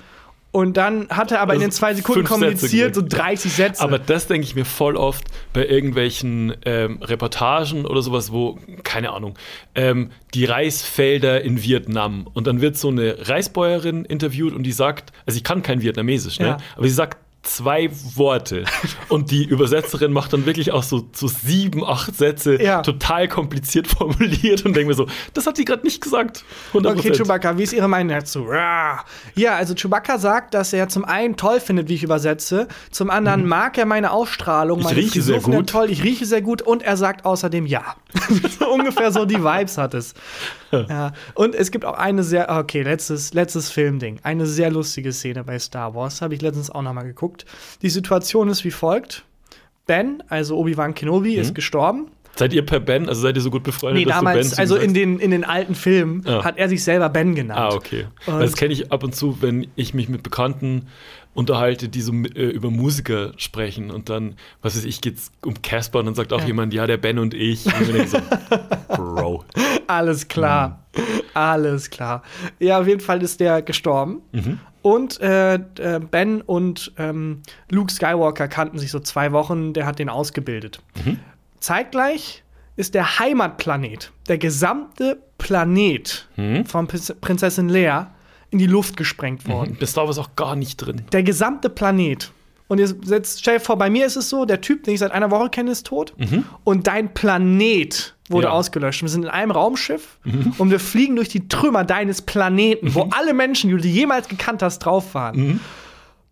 [0.57, 3.23] Und dann hat er aber in Also den zwei Sekunden kommuniziert so gesagt.
[3.23, 3.83] 30 Sätze.
[3.83, 9.13] Aber das denke ich mir voll oft bei irgendwelchen ähm, Reportagen oder sowas, wo, keine
[9.13, 9.35] Ahnung,
[9.75, 12.27] ähm, die Reisfelder in Vietnam.
[12.33, 16.39] Und dann wird so eine Reisbäuerin interviewt und die sagt, also ich kann kein Vietnamesisch,
[16.39, 16.47] ne?
[16.47, 16.57] Ja.
[16.75, 18.65] aber sie sagt zwei Worte.
[19.09, 22.83] und die Übersetzerin macht dann wirklich auch so, so sieben, acht Sätze Ja.
[22.83, 26.45] total kompliziert formuliert und denke mir so, das hat sie gerade nicht gesagt.
[26.73, 26.99] 100%.
[26.99, 28.47] Okay, Chewbacca, wie ist Ihre Meinung dazu?
[29.35, 33.47] Ja, also Chewbacca sagt, dass er zum einen toll findet, wie ich übersetze, zum anderen
[33.47, 34.81] mag er meine Ausstrahlung, Mhm.
[34.81, 35.69] Ich meine rieche sehr gut.
[35.71, 37.83] toll, ich rieche sehr gut und er sagt außerdem ja.
[38.59, 40.15] so ungefähr so die Vibes hat es.
[40.73, 41.13] Ja.
[41.35, 45.59] Und es gibt auch eine sehr, okay, letztes, letztes Filmding, eine sehr lustige Szene bei
[45.59, 47.05] Star Wars, habe ich letztens auch noch mal
[47.45, 47.81] geguckt.
[47.83, 49.25] Die Situation ist wie folgt.
[49.87, 51.43] Ben, also Obi-Wan Kenobi, Mhm.
[51.43, 52.07] ist gestorben.
[52.35, 54.61] Seid ihr per Ben, also seid ihr so gut befreundet, Nee, dass damals, du Ben
[54.61, 56.45] also in den, in den alten Filmen Ja.
[56.45, 57.59] hat er sich selber Ben genannt.
[57.61, 58.07] Ah, okay.
[58.27, 60.87] Und- das kenne ich ab und zu, wenn ich mich mit Bekannten
[61.33, 66.01] unterhalte, die so äh, über Musiker sprechen und dann, was weiß ich, geht's um Casper
[66.01, 66.47] und dann sagt auch Ja.
[66.47, 67.65] jemand, ja, der Ben und ich.
[67.67, 68.19] Und so,
[68.89, 69.45] Bro.
[69.87, 70.85] Alles klar.
[71.33, 72.23] Alles klar.
[72.59, 74.21] Ja, auf jeden Fall ist der gestorben.
[74.33, 74.59] Mhm.
[74.87, 79.99] Und äh, äh, Ben und ähm, Luke Skywalker kannten sich so zwei Wochen, der hat
[79.99, 80.79] den ausgebildet.
[81.05, 81.19] Mhm.
[81.59, 82.45] Zeitgleich
[82.77, 86.67] ist der Heimatplanet, der gesamte Planet Mhm.
[86.67, 88.15] von Prinz- Prinzessin Leia
[88.51, 89.77] in die Luft gesprengt worden.
[89.81, 91.03] Das Star Wars auch gar nicht drin.
[91.11, 92.31] Der gesamte Planet.
[92.69, 95.01] Und jetzt, jetzt stell dir vor, bei mir ist es so, der Typ, den ich
[95.01, 96.15] seit einer Woche kenne, ist tot.
[96.65, 98.43] Und dein Planet wurde Mhm.
[98.43, 98.49] Ja.
[98.51, 98.55] Mhm.
[98.59, 99.03] ausgelöscht.
[99.03, 100.19] Wir sind in einem Raumschiff
[100.59, 104.63] und wir fliegen durch die Trümmer deines Planeten, wo alle Menschen, die du jemals gekannt
[104.63, 105.37] hast, drauf waren.
[105.37, 105.61] Mhm.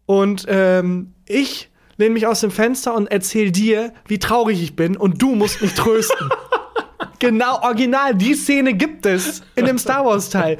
[0.06, 4.96] Und ähm, ich lehne mich aus dem Fenster und erzähle dir, wie traurig ich bin
[4.96, 6.28] und du musst mich trösten.
[7.20, 10.58] genau, original, die Szene gibt es in dem Star Wars-Teil.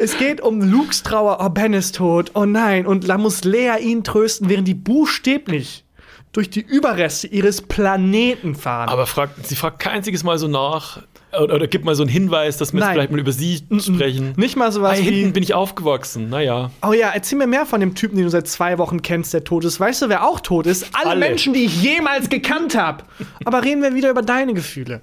[0.00, 2.86] Es geht um Lukes Trauer, oh, Ben ist tot, oh nein.
[2.86, 5.84] Und da muss Lea ihn trösten, während die buchstäblich
[6.32, 8.88] durch die Überreste ihres Planeten fahren.
[8.90, 11.02] Aber fragt, sie fragt kein einziges Mal so nach
[11.38, 14.32] oder, oder gibt mal so einen Hinweis, dass wir jetzt vielleicht mal über sie sprechen.
[14.36, 15.32] Nicht mal Ah, sowas hinten wie.
[15.32, 16.30] bin ich aufgewachsen.
[16.30, 16.70] Naja.
[16.86, 19.44] Oh ja, erzähl mir mehr von dem Typen, den du seit zwei Wochen kennst, der
[19.44, 19.78] tot ist.
[19.80, 20.86] Weißt du, wer auch tot ist?
[20.94, 21.20] Alle, Alle.
[21.20, 23.04] Menschen, die ich jemals gekannt habe.
[23.44, 25.00] Aber reden wir wieder über deine Gefühle.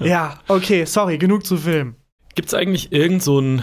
[0.00, 1.94] Ja, okay, sorry, genug zu Film.
[2.34, 3.62] Gibt es eigentlich irgend so einen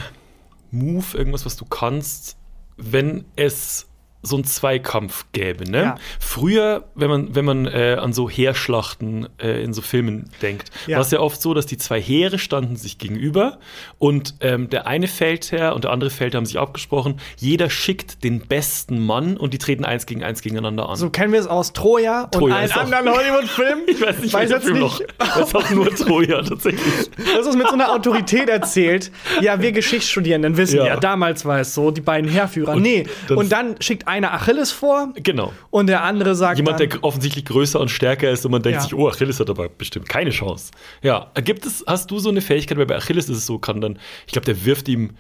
[0.72, 2.38] Move, irgendwas, was du kannst,
[2.78, 3.88] wenn es
[4.24, 5.82] so einen Zweikampf gäbe, ne?
[5.82, 5.96] Ja.
[6.20, 10.98] Früher, wenn man, wenn man äh, an so Heerschlachten äh, in so Filmen denkt, Ja.
[10.98, 13.60] war es ja oft so, dass die zwei Heere standen sich gegenüber
[13.98, 18.42] und ähm, der eine Feldherr und der andere Feldherr haben sich abgesprochen, jeder schickt den
[18.48, 20.96] besten Mann und die treten eins gegen eins gegeneinander an.
[20.98, 23.84] So kennen wir es aus Troja und Troja allen ist auch- anderen Hollywood-Filmen.
[23.88, 25.00] ich weiß nicht, Weiß welcher jetzt Film nicht.
[25.00, 25.18] noch.
[25.18, 27.10] Das ist auch nur Troja tatsächlich.
[27.36, 29.12] Das ist mit so einer Autorität erzählt.
[29.42, 30.98] Ja, wir Geschichtsstudierenden wissen ja, Ja.
[30.98, 32.74] damals war es so, die beiden Heerführer.
[32.74, 35.52] Und nee, und dann schickt einer Achilles vor Genau.
[35.72, 38.78] und der andere sagt Jemand, dann, der offensichtlich größer und stärker ist und man denkt
[38.78, 38.82] Ja.
[38.84, 40.72] sich, oh, Achilles hat aber bestimmt keine Chance.
[41.02, 43.82] Ja, gibt es, hast du so eine Fähigkeit, weil bei Achilles ist es so, kann
[43.82, 43.98] dann,
[44.28, 45.12] ich glaube, der wirft ihm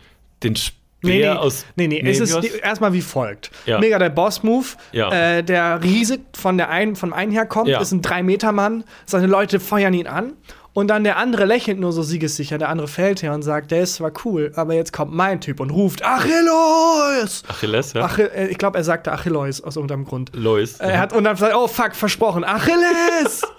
[0.43, 0.73] den, Sch-
[1.04, 1.65] Nee, nee, aus.
[1.77, 3.49] nee, nee, es wie ist erstmal wie folgt.
[3.65, 3.80] Ja.
[3.80, 4.67] Mega der Boss-Move.
[4.91, 5.12] Ja.
[5.38, 7.82] Äh, der Riese von der einen, vom einen herkommt, Ja.
[7.82, 8.84] ist ein 3-Meter-Mann.
[9.08, 10.34] Seine Leute feuern ihn an.
[10.73, 12.57] Und dann der andere lächelt nur so siegessicher.
[12.57, 15.60] Der andere fällt her und sagt, der ist zwar cool, aber jetzt kommt mein Typ
[15.60, 17.43] und ruft Achilles!
[17.47, 18.05] Achilles, ja.
[18.05, 20.31] Achill äh, ich glaube, er sagte Achilles aus irgendeinem Grund.
[20.34, 20.79] Lois.
[20.79, 23.41] Er hat und dann gesagt, oh fuck, versprochen, Achilles!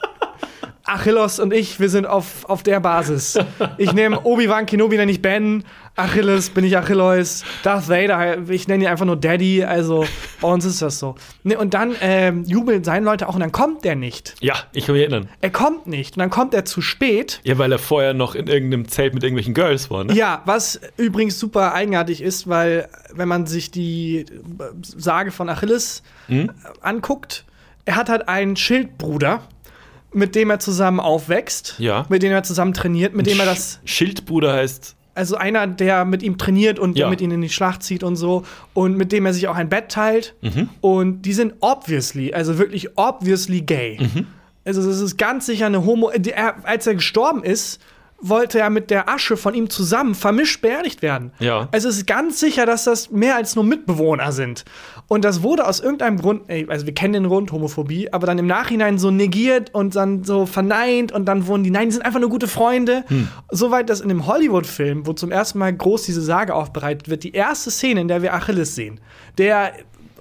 [0.85, 3.38] Achilles und ich, wir sind auf, auf der Basis.
[3.79, 5.64] Ich nehme Obi-Wan Kenobi, nenne ich Ben.
[5.94, 7.44] Achilles bin ich Achilles.
[7.62, 9.62] Darth Vader, ich nenne ihn einfach nur Daddy.
[9.64, 10.07] Also
[10.40, 11.16] bei uns ist das so.
[11.42, 14.35] Ne, und dann ähm, jubeln seine Leute auch und dann kommt der nicht.
[14.40, 15.28] ja, ich kann mich erinnern.
[15.42, 17.40] Er kommt nicht und dann kommt er zu spät.
[17.44, 20.14] Ja, weil er vorher noch in irgendeinem Zelt mit irgendwelchen Girls war, ne?
[20.14, 24.24] Ja, was übrigens super eigenartig ist, weil wenn man sich die
[24.83, 26.48] Sage von Achilles Hm?
[26.48, 27.44] äh, anguckt,
[27.85, 29.42] er hat halt einen Schildbruder,
[30.12, 32.07] mit dem er zusammen aufwächst, Ja.
[32.09, 34.94] mit dem er zusammen trainiert, mit dem er das, Sch- Schildbruder heißt.
[35.14, 37.11] Also einer, der mit ihm trainiert und der Ja.
[37.11, 38.44] mit ihm in die Schlacht zieht und so
[38.75, 40.68] und mit dem er sich auch ein Bett teilt Mhm.
[40.81, 43.98] und die sind obviously, also wirklich obviously gay.
[44.01, 44.27] Mhm.
[44.64, 46.11] Also das ist ganz sicher eine Homo.
[46.11, 47.81] Er, als er gestorben ist,
[48.25, 51.33] wollte er mit der Asche von ihm zusammen vermischt beerdigt werden.
[51.40, 51.68] Ja.
[51.72, 54.64] Also es ist ganz sicher, dass das mehr als nur Mitbewohner sind.
[55.12, 58.38] Und das wurde aus irgendeinem Grund, ey, also wir kennen den Grund, Homophobie, aber dann
[58.38, 62.03] im Nachhinein so negiert und dann so verneint und dann wurden die, nein, die sind
[62.03, 63.05] einfach nur gute Freunde.
[63.51, 67.33] Soweit, dass in dem Hollywood-Film, wo zum ersten Mal groß diese Sage aufbereitet wird, die
[67.33, 69.01] erste Szene, in der wir Achilles sehen,
[69.37, 69.75] der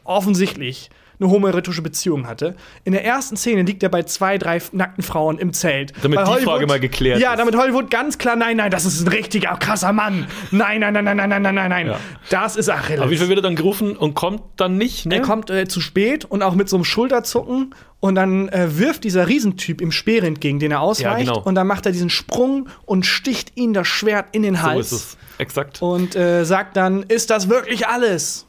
[0.04, 0.90] offensichtlich
[1.22, 2.56] eine homoerotische Beziehung hatte.
[2.84, 5.94] In der ersten Szene liegt er bei zwei, drei nackten Frauen im Zelt.
[6.02, 8.86] Damit Weil die Hollywood, Frage mal geklärt Ja, damit Hollywood ganz klar, nein, nein, das
[8.86, 10.28] ist ein richtiger, krasser Mann.
[10.52, 11.70] Nein, nein, nein, nein, nein, nein, nein, nein.
[11.70, 11.88] nein.
[11.88, 12.00] Ja.
[12.30, 13.02] Das ist Achilles.
[13.02, 15.06] Aber wie viel wird er dann gerufen und kommt dann nicht?
[15.06, 15.16] Ne?
[15.16, 19.04] Er kommt äh, zu spät und auch mit so einem Schulterzucken und dann äh, wirft
[19.04, 21.28] dieser Riesentyp ihm Speer entgegen, den er ausweicht.
[21.28, 21.46] Ja, genau.
[21.46, 24.90] Und dann macht er diesen Sprung und sticht ihm das Schwert in den Hals.
[24.90, 25.18] So ist es.
[25.38, 25.82] Exakt.
[25.82, 28.48] Und äh, sagt dann, ist das wirklich alles?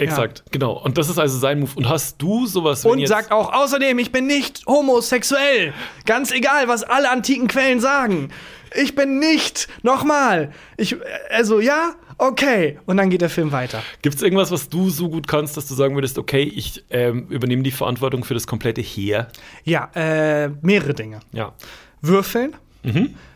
[0.00, 0.72] Exakt, genau.
[0.72, 1.70] Und das ist also sein Move.
[1.76, 5.72] Und hast du sowas, Und sagt auch, außerdem, ich bin nicht homosexuell.
[6.06, 8.30] Ganz egal, was alle antiken Quellen sagen.
[8.74, 10.52] Ich bin nicht, nochmal.
[10.76, 10.96] Ich,
[11.30, 12.78] also ja, okay.
[12.86, 13.82] Und dann geht der Film weiter.
[14.02, 17.26] Gibt es irgendwas, was du so gut kannst, dass du sagen würdest, okay, ich ähm,
[17.28, 19.28] übernehme die Verantwortung für das komplette Heer?
[19.64, 21.20] Ja, äh, mehrere Dinge.
[21.32, 21.52] Ja.
[22.00, 22.54] Würfeln,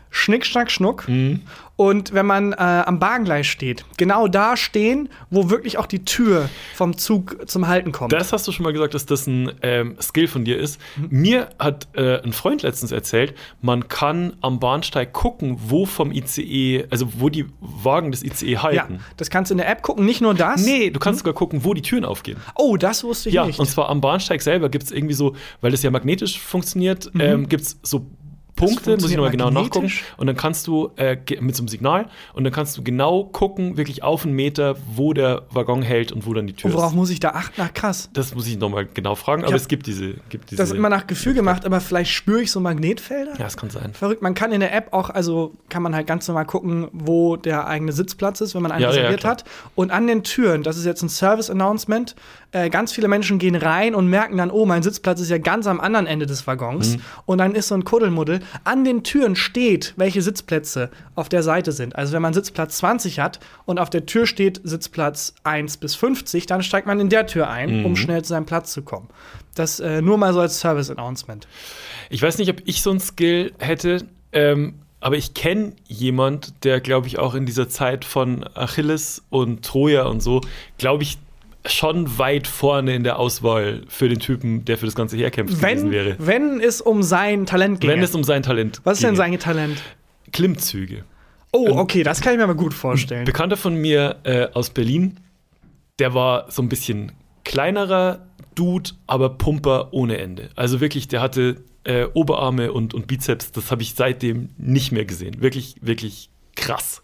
[0.09, 1.05] Schnick, Schnack, Schnuck.
[1.77, 6.49] Und wenn man äh, am Bahngleis steht, genau da stehen, wo wirklich auch die Tür
[6.73, 8.13] vom Zug zum Halten kommt.
[8.13, 10.79] Das hast du schon mal gesagt, dass das ein ähm, Skill von dir ist.
[10.95, 11.07] Mhm.
[11.09, 16.85] Mir hat äh, ein Freund letztens erzählt, man kann am Bahnsteig gucken, wo vom ICE,
[16.89, 18.99] also wo die Wagen des ICE ja, halten.
[19.17, 20.05] das kannst du in der App gucken.
[20.05, 20.65] Nicht nur das.
[20.65, 22.37] Nee, du kannst sogar gucken, wo die Türen aufgehen.
[22.55, 23.59] Oh, das wusste ich Ja, nicht.
[23.59, 27.49] und zwar am Bahnsteig selber gibt es irgendwie so, weil das ja magnetisch funktioniert, ähm,
[27.49, 28.05] gibt es so
[28.55, 29.91] Punkte, muss ich nochmal genau nachgucken.
[30.17, 33.77] Und dann kannst du äh, mit so einem Signal und dann kannst du genau gucken,
[33.77, 36.91] wirklich auf einen Meter, wo der Waggon hält und wo dann die Tür Und worauf
[36.91, 36.95] ist.
[36.95, 37.61] muss ich da achten?
[37.61, 38.09] Ach, krass.
[38.13, 40.61] Das muss ich nochmal genau fragen, aber es gibt diese, gibt diese.
[40.61, 43.33] Das ist immer nach Gefühl gemacht, aber vielleicht spüre ich so Magnetfelder.
[43.37, 43.93] ja, es kann sein.
[43.93, 47.35] Verrückt, man kann in der App auch, also kann man halt ganz normal gucken, wo
[47.35, 49.31] der eigene Sitzplatz ist, wenn man einen Ja, ja, reserviert klar.
[49.33, 49.43] hat.
[49.75, 52.15] Und an den Türen, das ist jetzt ein Service-Announcement,
[52.51, 55.67] äh, ganz viele Menschen gehen rein und merken dann, oh, mein Sitzplatz ist ja ganz
[55.67, 56.95] am anderen Ende des Waggons.
[56.97, 57.01] Mhm.
[57.25, 58.39] Und dann ist so ein Kuddelmuddel.
[58.63, 61.95] An den Türen steht, welche Sitzplätze auf der Seite sind.
[61.95, 66.45] Also wenn man Sitzplatz 20 hat und auf der Tür steht Sitzplatz 1 bis 50,
[66.45, 67.85] dann steigt man in der Tür ein, Mhm.
[67.85, 69.09] um schnell zu seinem Platz zu kommen.
[69.55, 71.47] Das äh, nur mal so als Service-Announcement.
[72.09, 76.81] Ich weiß nicht, ob ich so ein Skill hätte, ähm, aber ich kenne jemand, der,
[76.81, 80.41] glaube ich, auch in dieser Zeit von Achilles und Troja und so,
[80.77, 81.17] glaube ich,
[81.67, 85.85] schon weit vorne in der Auswahl für den Typen, der für das Ganze herkämpft gewesen
[85.85, 86.15] Wenn, wäre.
[86.19, 87.89] wenn es um sein Talent geht.
[87.89, 89.81] Wenn es um sein Talent Was ist denn sein Talent?
[90.31, 91.03] Klimmzüge.
[91.51, 93.25] Oh, okay, das kann ich mir aber gut vorstellen.
[93.25, 95.19] Bekannter von mir äh, aus Berlin,
[95.99, 97.13] der war so ein bisschen
[97.45, 98.25] kleinerer
[98.55, 100.49] Dude, aber Pumper ohne Ende.
[100.55, 105.05] Also wirklich, der hatte äh, Oberarme und, und Bizeps, das habe ich seitdem nicht mehr
[105.05, 105.41] gesehen.
[105.41, 107.03] Wirklich, wirklich krass.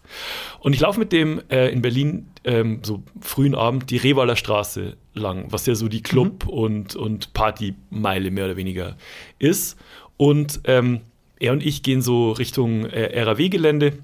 [0.60, 4.96] Und ich laufe mit dem äh, in Berlin ähm, so frühen Abend die Revaler Straße
[5.14, 8.96] lang, was ja so die Club- und, und Partymeile mehr oder weniger
[9.38, 9.78] ist.
[10.16, 11.00] Und ähm,
[11.38, 13.98] er und ich gehen so Richtung äh, RAW-Gelände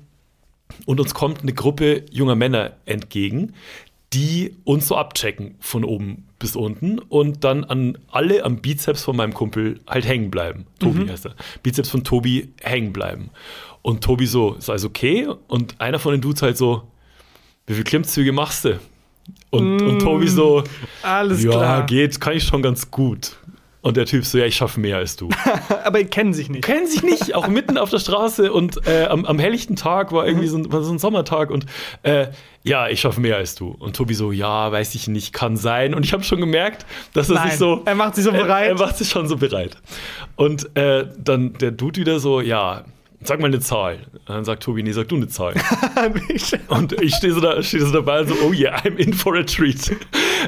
[0.87, 3.55] und uns kommt eine Gruppe junger Männer entgegen,
[4.13, 9.17] die uns so abchecken von oben bis unten und dann an alle am Bizeps von
[9.17, 10.67] meinem Kumpel halt hängen bleiben.
[10.79, 11.35] Tobi heißt er.
[11.63, 13.31] Bizeps von Tobi hängen bleiben.
[13.83, 15.29] Und Tobi so, ist alles okay?
[15.47, 16.83] Und einer von den Dudes halt so,
[17.67, 18.81] wie viele Klimmzüge machst du?
[19.51, 20.65] Und, und Tobi so,
[21.03, 21.87] Alles ja, klar.
[21.87, 23.37] geht, kann ich schon ganz gut.
[23.81, 25.29] Und der Typ so, ja, ich schaffe mehr als du.
[25.85, 26.65] Aber kennen sich nicht.
[26.65, 30.27] Kennen sich nicht, auch mitten auf der Straße und äh, am, am helllichten Tag war
[30.27, 31.65] irgendwie so ein, so ein Sommertag und
[32.03, 32.27] äh,
[32.65, 33.69] ja, ich schaffe mehr als du.
[33.79, 35.95] Und Tobi so, ja, weiß ich nicht, kann sein.
[35.95, 37.83] Und ich habe schon gemerkt, dass er Nein, sich so.
[37.85, 38.65] er macht sich so bereit.
[38.65, 39.77] Er, er macht sich schon so bereit.
[40.35, 42.85] Und äh, dann der Dude wieder so, ja,
[43.23, 44.07] sag mal eine Zahl.
[44.13, 45.55] Und dann sagt Tobi, nee, sag du eine Zahl.
[46.69, 49.37] Und ich stehe so, da, steh so dabei und so, oh yeah, I'm in for
[49.37, 49.97] a treat.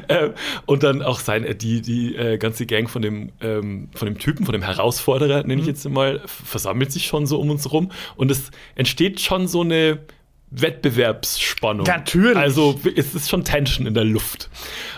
[0.08, 0.32] ähm,
[0.66, 4.18] und dann auch sein, äh, die, die äh, ganze Gang von dem, ähm, von dem
[4.18, 7.90] Typen, von dem Herausforderer, nenne ich jetzt mal, versammelt sich schon so um uns rum.
[8.16, 9.98] Und es entsteht schon so eine
[10.50, 11.86] Wettbewerbsspannung.
[11.86, 12.36] Natürlich.
[12.36, 14.50] Also es ist schon Tension in der Luft.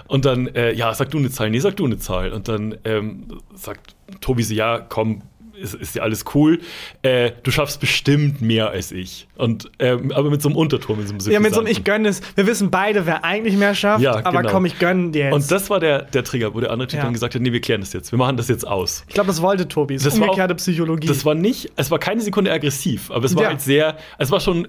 [0.08, 2.32] Und dann, äh, ja, sag du eine Zahl, nee, sag du eine Zahl.
[2.32, 5.22] Und dann ähm, sagt Tobi so, ja, komm,
[5.62, 6.58] ist, ist ja alles cool.
[7.02, 9.28] Äh, du schaffst bestimmt mehr als ich.
[9.36, 11.68] Und ähm, aber mit so einem Unterton, mit so einem Ja, mit so einem.
[11.68, 12.20] Ich gönne es.
[12.34, 14.50] Wir wissen beide, wer eigentlich mehr schafft, Ja, aber genau.
[14.52, 15.34] komm, ich gönne dir jetzt.
[15.34, 17.04] Und das war der, der Trigger, wo der andere Typ Ja.
[17.04, 18.12] dann gesagt hat, nee, wir klären das jetzt.
[18.12, 19.04] Wir machen das jetzt aus.
[19.08, 19.94] ich glaube, das wollte Tobi.
[19.94, 21.06] Das Das war auch- Psychologie.
[21.06, 23.48] Das war nicht, es war keine Sekunde aggressiv, aber es war Ja.
[23.50, 24.68] halt sehr, es war schon,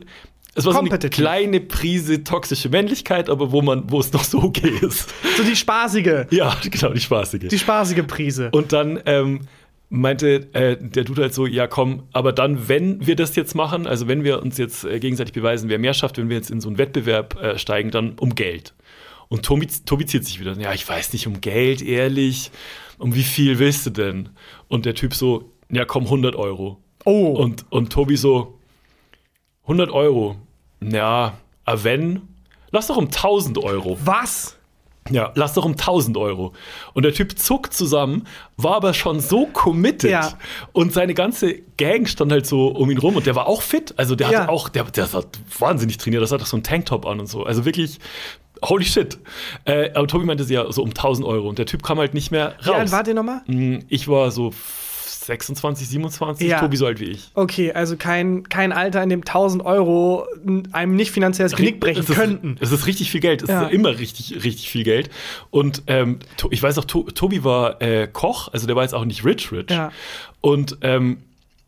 [0.56, 4.44] es war so eine kleine Prise toxische Männlichkeit, aber wo man, wo es noch so
[4.44, 5.10] okay ist.
[5.36, 7.48] so die spaßige, ja, genau, die spaßige.
[7.50, 8.50] die spaßige Prise.
[8.52, 9.42] Und dann ähm,
[9.94, 13.86] meinte äh, der Dude halt so, ja komm, aber dann, wenn wir das jetzt machen,
[13.86, 16.62] also wenn wir uns jetzt äh, gegenseitig beweisen, wer mehr schafft, wenn wir jetzt in
[16.62, 18.74] so einen Wettbewerb äh, steigen, dann um Geld.
[19.30, 22.50] Und Tobi, Tobi zieht sich wieder, ja, ich weiß nicht, um Geld, ehrlich,
[22.98, 24.30] um wie viel willst du denn?
[24.68, 26.82] Und der Typ so, ja komm, 100 Euro.
[27.06, 28.58] oh, Und, und Tobi so,
[29.64, 30.38] 100 Euro,
[30.82, 32.22] ja, aber wenn,
[32.72, 33.98] lass doch um 1000 Euro.
[34.04, 34.58] was?
[35.10, 36.54] Ja, lass doch um 1000 Euro.
[36.94, 40.10] Und der Typ zuckt zusammen, war aber schon so committed.
[40.12, 40.34] Ja.
[40.72, 43.94] Und seine ganze Gang stand halt so um ihn rum und der war auch fit.
[43.98, 44.40] Also der Ja.
[44.42, 45.24] hatte auch, der, der sah
[45.60, 47.44] wahnsinnig trainiert, das hat doch so einen Tanktop an und so.
[47.44, 48.00] Also wirklich,
[48.64, 49.18] holy shit.
[49.66, 52.14] Äh, aber Tobi meinte sie ja so um 1000 Euro und der Typ kam halt
[52.14, 52.66] nicht mehr raus.
[52.68, 53.42] Wie alt wart ihr nochmal?
[53.48, 54.52] Mm, Ich war so
[55.26, 56.60] 26, 27, Ja.
[56.60, 57.32] Tobi so alt wie ich.
[57.34, 60.28] Okay, also kein, kein Alter, in dem 1000 Euro
[60.72, 62.58] einem nicht finanzielles Genick brechen es ist, könnten.
[62.60, 63.42] Es ist richtig viel Geld.
[63.44, 63.64] Es Ja.
[63.68, 65.10] ist immer richtig, richtig viel Geld.
[65.50, 66.20] Und ähm,
[66.52, 69.52] ich weiß auch, to Tobi war äh, Koch, also der war jetzt auch nicht rich,
[69.52, 69.70] rich.
[69.70, 69.92] Ja.
[70.42, 71.18] Und ähm,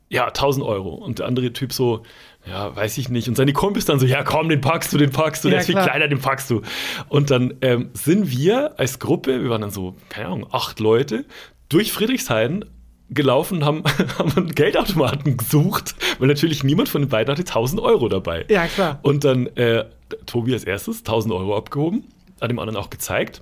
[0.09, 0.89] ja, 1000 Euro.
[0.95, 2.03] Und der andere Typ so,
[2.47, 3.27] ja, weiß ich nicht.
[3.27, 5.59] Und seine Kumpels dann so, ja, komm, den packst du, den packst du, der Ja,
[5.61, 5.87] ist viel klar.
[5.87, 6.61] kleiner, den packst du.
[7.09, 11.25] Und dann ähm, sind wir als Gruppe, wir waren dann so, keine Ahnung, acht Leute,
[11.69, 12.63] durch Friedrichshain
[13.09, 13.83] gelaufen, haben,
[14.17, 18.45] haben einen Geldautomaten gesucht, weil natürlich niemand von den beiden hatte 1000 Euro dabei.
[18.49, 18.99] Ja, klar.
[19.03, 19.85] Und dann äh,
[20.25, 22.05] Tobi als erstes 1000 Euro abgehoben,
[22.41, 23.41] hat dem anderen auch gezeigt.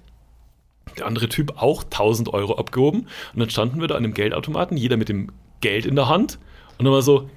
[0.97, 3.08] Der andere Typ auch 1000 Euro abgehoben.
[3.34, 6.39] Und dann standen wir da an dem Geldautomaten, jeder mit dem Geld in der Hand.
[6.78, 7.30] Und dann war so,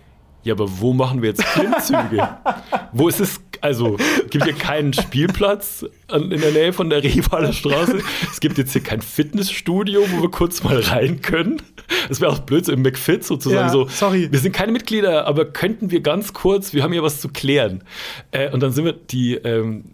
[0.42, 2.28] ja, aber wo machen wir jetzt Klimmzüge?
[2.92, 3.96] wo ist es, also,
[4.30, 7.98] gibt hier keinen Spielplatz an, in der Nähe von der Revaler Straße?
[8.30, 11.62] Es gibt jetzt hier kein Fitnessstudio, wo wir kurz mal rein können.
[12.08, 13.86] Das wäre auch blöd, so im McFit sozusagen Ja, so.
[13.88, 14.28] sorry.
[14.30, 17.82] Wir sind keine Mitglieder, aber könnten wir ganz kurz, wir haben hier was zu klären.
[18.30, 19.84] Äh, und dann sind wir die ähm,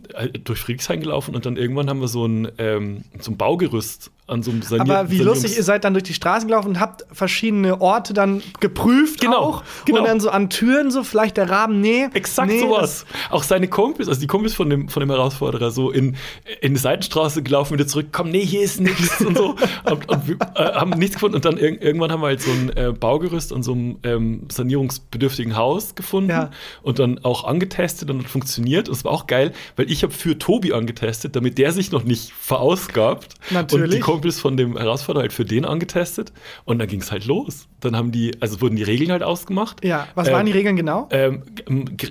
[0.44, 4.42] durch Friedrichshain gelaufen und dann irgendwann haben wir so ein, ähm, so ein Baugerüst an
[4.42, 6.81] so einem Sanier Aber wie Sanierungs- lustig, ihr seid dann durch die Straßen gelaufen und
[6.81, 9.62] habt verschiedene Orte dann geprüft Genau, auch.
[9.85, 10.01] genau.
[10.01, 12.09] Und dann so an Türen so vielleicht der Rahmen, nee.
[12.14, 13.05] Exakt nee, sowas.
[13.31, 16.16] Auch seine Kumpels, also die Kumpels von dem, von dem Herausforderer, so in,
[16.61, 19.55] in eine Seitenstraße gelaufen, wieder zurück, komm, nee, hier ist nichts und so.
[19.85, 21.37] Und, und wir, äh, haben nichts gefunden.
[21.37, 24.47] Und dann irg irgendwann haben wir halt so ein äh, Baugerüst an so einem ähm,
[24.51, 26.51] sanierungsbedürftigen Haus gefunden Ja.
[26.83, 28.88] und dann auch angetestet und hat funktioniert.
[28.88, 32.05] Und es war auch geil, weil ich habe für Tobi angetestet, damit der sich noch
[32.05, 33.35] nicht verausgabt.
[33.35, 34.01] Und die Natürlich.
[34.22, 36.32] Kumpels von dem Herausforderer halt für den angetestet.
[36.64, 37.66] Und dann ging es halt los.
[37.80, 39.85] Dann haben die, also wurden die Regeln halt ausgemacht.
[39.85, 41.08] Ja, was Ähm, waren die Regeln genau?
[41.11, 41.42] Ähm,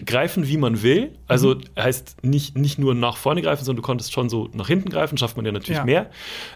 [0.06, 1.12] greifen, wie man will.
[1.28, 1.62] Also Mhm.
[1.80, 5.17] heißt nicht, nicht nur nach vorne greifen, sondern du konntest schon so nach hinten greifen,
[5.17, 5.86] schafft man ja natürlich Ja.
[5.86, 6.10] mehr.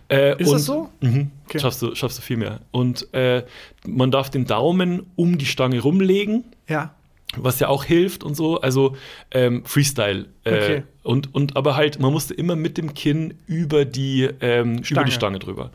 [0.10, 0.90] Äh, Ist und, das so?
[1.00, 1.60] Mhm, Okay.
[1.60, 2.60] schaffst, du, schaffst du viel mehr.
[2.72, 3.46] Und äh,
[3.88, 6.95] man darf den Daumen um die Stange rumlegen, Ja.
[7.38, 8.60] Was ja auch hilft und so.
[8.62, 8.96] Also
[9.32, 10.26] ähm, Freestyle.
[10.44, 10.84] Äh, Okay.
[11.04, 15.06] und, und aber halt, man musste immer mit dem Kinn über die, ähm, über Stange.
[15.06, 15.72] die Stange drüber.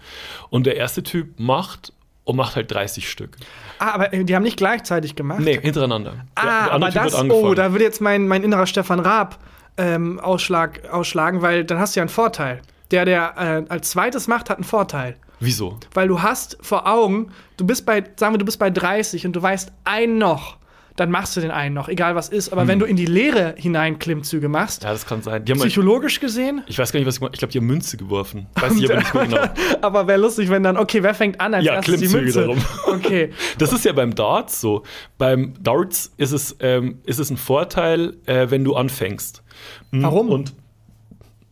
[0.51, 1.93] Und der erste Typ macht
[2.25, 3.37] und macht halt 30 Stück.
[3.79, 5.41] Ah, aber äh, die haben nicht gleichzeitig gemacht.
[5.41, 6.13] Nee, hintereinander.
[6.13, 9.01] Der- Ah, der aber Typ hat das, oh, da würde jetzt mein, mein innerer Stefan
[9.01, 9.39] Raab
[9.77, 12.61] ähm, Ausschlag, ausschlagen, weil dann hast du ja einen Vorteil.
[12.91, 15.17] Der, der äh, als zweites macht, hat einen Vorteil.
[15.41, 15.79] Wieso?
[15.95, 19.33] Weil du hast vor Augen, du bist bei, sagen wir, du bist bei 30 und
[19.33, 20.57] du weißt ein noch,
[20.97, 22.53] dann machst du den einen noch, egal was ist.
[22.53, 25.45] Aber wenn du in die Leere hinein Klimmzüge machst, Ja, das kann sein.
[25.45, 27.67] Die haben psychologisch gesehen, ich weiß gar nicht, was ich gemacht Ich glaube, die haben
[27.67, 28.47] Münze geworfen.
[28.55, 29.49] Weiß ich aber nicht mehr genau.
[29.81, 32.41] aber wäre lustig, wenn dann, okay, wer fängt an als Ja, erstes die Klimmzüge Münze?
[32.41, 32.59] darum.
[33.01, 33.31] Okay.
[33.59, 34.83] Das ist ja beim Darts so.
[35.19, 39.43] Beim Darts ist es, ähm, ist es ein Vorteil, äh, wenn du anfängst.
[39.91, 40.03] Mhm.
[40.03, 40.29] Warum?
[40.31, 40.55] Und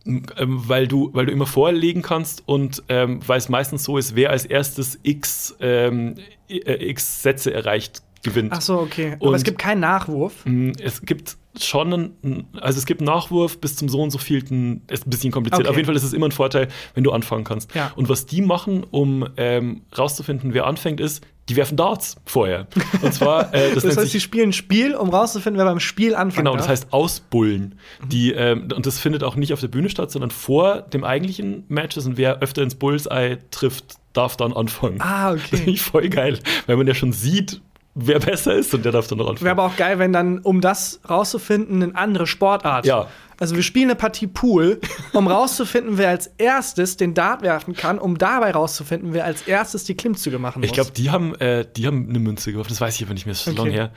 [0.05, 4.15] ähm, weil, du, weil du immer vorlegen kannst und ähm, weil es meistens so ist,
[4.15, 6.15] wer als erstes x, ähm,
[6.49, 8.51] äh, x Sätze erreicht, gewinnt.
[8.53, 9.13] Ach so, okay.
[9.19, 10.45] Aber Und- es gibt keinen Nachwurf.
[10.45, 14.83] Mm, Es gibt schon einen, also es gibt Nachwurf bis zum so und so vielten,
[14.87, 15.61] ist ein bisschen kompliziert.
[15.61, 15.69] Okay.
[15.69, 17.73] Auf jeden Fall ist es immer ein Vorteil, wenn du anfangen kannst.
[17.75, 17.91] Ja.
[17.95, 22.67] Und was die machen, um ähm, rauszufinden, wer anfängt, ist, die werfen Darts vorher.
[23.01, 25.79] Und zwar, äh, das, Das, nennt heißt, die spielen ein Spiel, um rauszufinden, wer beim
[25.79, 26.45] Spiel anfängt.
[26.45, 27.79] Genau, das heißt Ausbullen.
[28.07, 31.63] Die, ähm, und das findet auch nicht auf der Bühne statt, sondern vor dem eigentlichen
[31.67, 32.05] Matches.
[32.05, 35.01] Und wer öfter ins Bullseye trifft, darf dann anfangen.
[35.01, 35.71] Ah, Das finde okay.
[35.71, 37.61] ich voll geil, weil man ja schon sieht,
[37.95, 39.45] wer besser ist und der darf dann noch anfangen.
[39.45, 42.85] Wäre aber auch geil, wenn dann, um das rauszufinden, eine andere Sportart.
[42.85, 43.07] Ja.
[43.39, 44.79] Also wir spielen eine Partie Pool,
[45.13, 49.85] um rauszufinden, wer als erstes den Dart werfen kann, um dabei rauszufinden, wer als erstes
[49.85, 50.67] die Klimmzüge machen muss.
[50.67, 53.25] Ich glaube, die haben, äh, die haben eine Münze geworfen, das weiß ich aber nicht
[53.25, 53.69] mehr, das ist schon Okay.
[53.69, 53.91] lange her.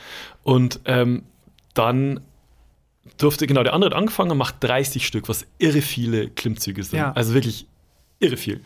[0.45, 1.25] Und ähm,
[1.75, 2.21] dann
[3.19, 7.01] durfte, genau, der andere hat angefangen und macht 30 Stück, was irre viele Klimmzüge sind.
[7.01, 7.13] Ja.
[7.13, 7.67] Also wirklich
[8.21, 8.61] irre viel.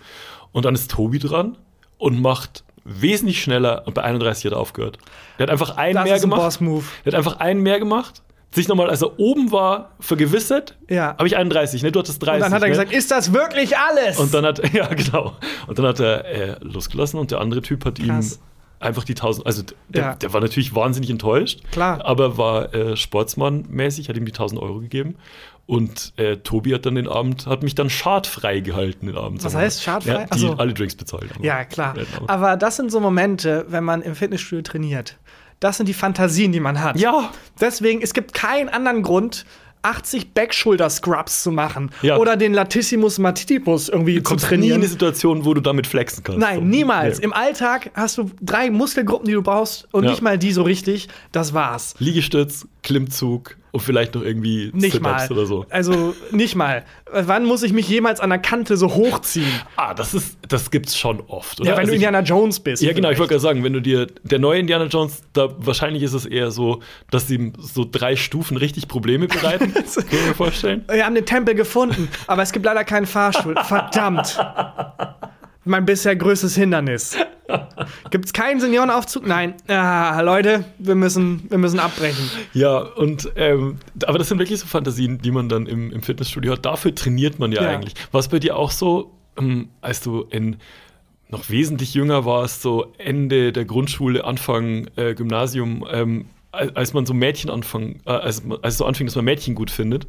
[0.53, 1.57] Und dann ist Tobi dran
[1.97, 4.99] und macht wesentlich schneller und bei 31 hat er aufgehört.
[5.39, 6.43] Der hat einfach einen das mehr ist ein gemacht.
[6.43, 6.84] Boss-Move.
[7.05, 8.22] Der hat einfach einen mehr gemacht.
[8.53, 10.76] Sich nochmal, als er oben war, vergewissert.
[10.89, 11.09] Ja.
[11.18, 11.93] Habe ich 31, ne?
[11.93, 12.37] Du hattest 30.
[12.37, 12.70] Und dann hat er ne?
[12.70, 14.18] gesagt, ist das wirklich alles?
[14.18, 15.34] Und dann hat ja genau.
[15.66, 18.34] Und dann hat er äh, losgelassen und der andere Typ hat Krass.
[18.37, 18.39] ihm
[18.78, 19.47] einfach die 1000.
[19.47, 20.14] Also der, Ja.
[20.14, 21.61] der war natürlich wahnsinnig enttäuscht.
[21.72, 22.03] Klar.
[22.05, 25.16] Aber war äh, Sportsmann-mäßig, hat ihm die 1000 Euro gegeben.
[25.67, 29.43] Und äh, Tobi hat dann den Abend, hat mich dann schadfrei gehalten den Abend.
[29.45, 30.12] Was heißt schadfrei?
[30.12, 30.53] Ja, die Ach so.
[30.55, 31.29] alle Drinks bezahlt.
[31.43, 31.95] Ja, klar.
[31.95, 32.29] Genau.
[32.29, 35.17] Aber das sind so Momente, wenn man im Fitnessstudio trainiert.
[35.59, 36.99] Das sind die Fantasien, die man hat.
[37.01, 37.31] Ja.
[37.61, 39.45] Deswegen, es gibt keinen anderen Grund,
[39.83, 42.17] 80 Backshoulder-Scrubs zu machen Ja.
[42.17, 44.81] oder den Latissimus Matitibus irgendwie Du zu kommst nie in trainieren.
[44.81, 46.41] eine Situation, wo du damit flexen kannst.
[46.41, 46.47] So.
[46.47, 47.19] Nein, niemals.
[47.19, 47.25] Nee.
[47.25, 50.11] Im Alltag hast du drei Muskelgruppen, die du brauchst und Ja.
[50.11, 51.09] nicht mal die so richtig.
[51.33, 51.95] Das war's.
[51.99, 55.27] Liegestütz, Klimmzug und vielleicht noch irgendwie Nicht mal.
[55.31, 55.66] oder so.
[55.70, 56.85] Also nicht mal.
[57.12, 59.47] Wann muss ich mich jemals an der Kante so hochziehen?
[59.77, 61.68] Ah, das ist, das gibt's schon oft, oder?
[61.70, 62.83] Ja, wenn Also du ich- Indiana Jones bist.
[62.83, 63.20] Ja, genau, ich vielleicht.
[63.20, 66.51] wollte gerade sagen, wenn du dir der neue Indiana Jones, da wahrscheinlich ist es eher
[66.51, 69.72] so, dass ihm so drei Stufen richtig Probleme bereiten.
[69.74, 70.85] Kann ich mir vorstellen.
[70.91, 73.55] Wir haben den Tempel gefunden, aber es gibt leider keinen Fahrstuhl.
[73.64, 74.39] Verdammt.
[75.67, 77.17] Mein bisher größtes Hindernis.
[78.11, 79.27] Gibt's keinen Seniorenaufzug?
[79.27, 79.55] Nein.
[79.67, 82.31] Ah, Leute, wir müssen, wir müssen abbrechen.
[82.55, 86.53] Ja, und ähm, aber das sind wirklich so Fantasien, die man dann im, im Fitnessstudio
[86.53, 86.64] hat.
[86.64, 87.71] Dafür trainiert man ja, Ja.
[87.71, 87.95] eigentlich.
[88.12, 90.57] War es bei dir auch so, ähm, als du in
[91.29, 96.27] noch wesentlich jünger warst, so Ende der Grundschule, Anfang äh, Gymnasium, ähm,
[96.74, 99.70] als man so Mädchen anfangen, äh, als, als es so anfing, dass man Mädchen gut
[99.70, 100.07] findet.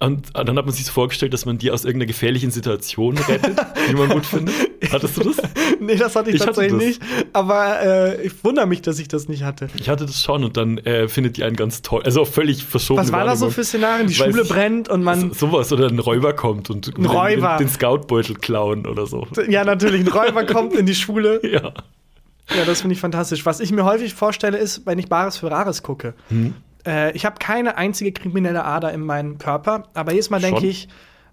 [0.00, 3.16] Und äh, dann hat man sich so vorgestellt, dass man die aus irgendeiner gefährlichen Situation
[3.18, 3.56] rettet,
[3.90, 4.54] die man gut findet.
[4.90, 5.36] Hattest du das?
[5.80, 7.08] Nee, das hatte ich, Ich hatte tatsächlich das.
[7.18, 7.26] nicht.
[7.34, 9.68] Aber äh, ich wundere mich, dass ich das nicht hatte.
[9.78, 12.02] Ich hatte das schon und dann äh, findet die einen ganz toll.
[12.04, 14.06] Also völlig verschobene Was war das so für Szenarien?
[14.06, 14.48] Die Schule ich.
[14.48, 15.32] brennt und man.
[15.32, 17.56] So- sowas oder ein Räuber kommt und den, Räuber.
[17.58, 19.26] den, den Scoutbeutel klauen oder so.
[19.48, 21.40] Ja, natürlich, ein Räuber kommt in die Schule.
[21.54, 21.72] Ja.
[22.50, 23.46] Ja, das finde ich fantastisch.
[23.46, 26.14] Was ich mir häufig vorstelle, ist, wenn ich Bares für Rares gucke.
[26.28, 26.54] Hm.
[26.86, 30.88] Äh, ich habe keine einzige kriminelle Ader in meinem Körper, aber jedes Mal denke ich,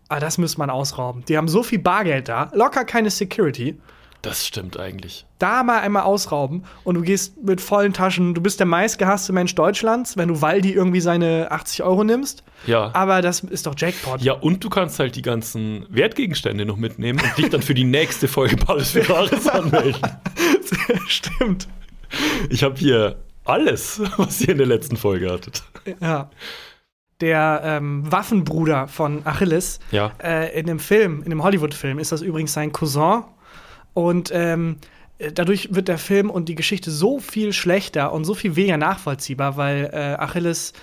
[0.07, 1.23] ah, das müsste man ausrauben.
[1.25, 3.79] Die haben so viel Bargeld da, locker keine Security.
[4.21, 5.25] Das stimmt eigentlich.
[5.39, 8.35] Da mal einmal ausrauben und du gehst mit vollen Taschen.
[8.35, 12.43] Du bist der meistgehasste Mensch Deutschlands, wenn du Waldi irgendwie seine 80 Euro nimmst.
[12.67, 12.91] Ja.
[12.93, 14.21] Aber das ist doch Jackpot.
[14.21, 17.83] Ja, und du kannst halt die ganzen Wertgegenstände noch mitnehmen und dich dann für die
[17.83, 20.01] nächste Folge Paris für Rares anmelden.
[21.07, 21.67] Stimmt.
[22.49, 23.15] Ich habe hier
[23.45, 25.63] alles, was ihr in der letzten Folge hattet.
[25.99, 26.29] Ja.
[27.21, 30.11] Der ähm, Waffenbruder von Achilles Ja.
[30.23, 33.23] äh, in dem Film, in dem Hollywood-Film, ist das übrigens sein Cousin.
[33.93, 34.77] Und ähm,
[35.17, 38.77] äh, dadurch wird der Film und die Geschichte so viel schlechter und so viel weniger
[38.77, 40.73] nachvollziehbar, weil äh, Achilles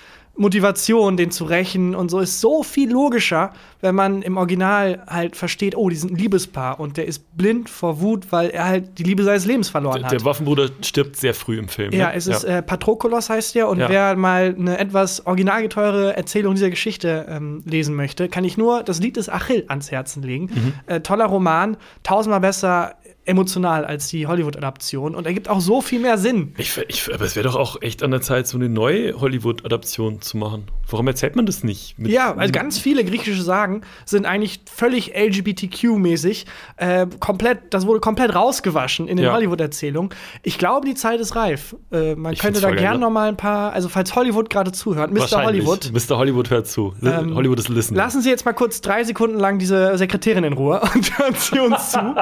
[0.41, 3.51] Motivation, den zu rächen und so ist so viel logischer,
[3.81, 7.69] wenn man im Original halt versteht, oh, die sind ein Liebespaar und der ist blind
[7.69, 10.13] vor Wut, weil er halt die Liebe seines Lebens verloren Der, hat.
[10.13, 11.93] der Waffenbruder stirbt sehr früh im Film.
[11.93, 12.15] Ja, ne?
[12.15, 13.89] es ist Äh, Patroklos heißt der und Ja.
[13.89, 19.01] wer mal eine etwas originalgeteure Erzählung dieser Geschichte ähm, lesen möchte, kann ich nur das
[19.01, 20.51] Lied des Achill ans Herzen legen.
[20.55, 20.73] Mhm.
[20.87, 22.95] Äh, toller Roman, tausendmal besser
[23.29, 26.55] emotional als die Hollywood-Adaption und ergibt auch so viel mehr Sinn.
[26.57, 30.21] Ich, ich, aber es wäre doch auch echt an der Zeit, so eine neue Hollywood-Adaption
[30.21, 30.65] zu machen.
[30.91, 31.95] Warum erzählt man das nicht?
[31.99, 36.47] Ja, also ganz viele griechische Sagen sind eigentlich völlig LGBTQ-mäßig.
[36.77, 39.33] Äh, komplett, das wurde komplett rausgewaschen in den Ja.
[39.33, 40.11] Hollywood-Erzählungen.
[40.43, 41.77] Ich glaube, die Zeit ist reif.
[41.93, 44.73] Äh, man Ich könnte da geil, gern noch mal ein paar, also falls Hollywood gerade
[44.73, 45.45] zuhört, Mr.
[45.45, 45.93] Hollywood.
[45.93, 46.17] Mr.
[46.19, 46.95] Hollywood hört zu.
[47.03, 47.99] Ähm, Hollywood ist listening.
[47.99, 51.59] Lassen Sie jetzt mal kurz drei Sekunden lang diese Sekretärin in Ruhe und hören Sie
[51.59, 52.15] uns zu.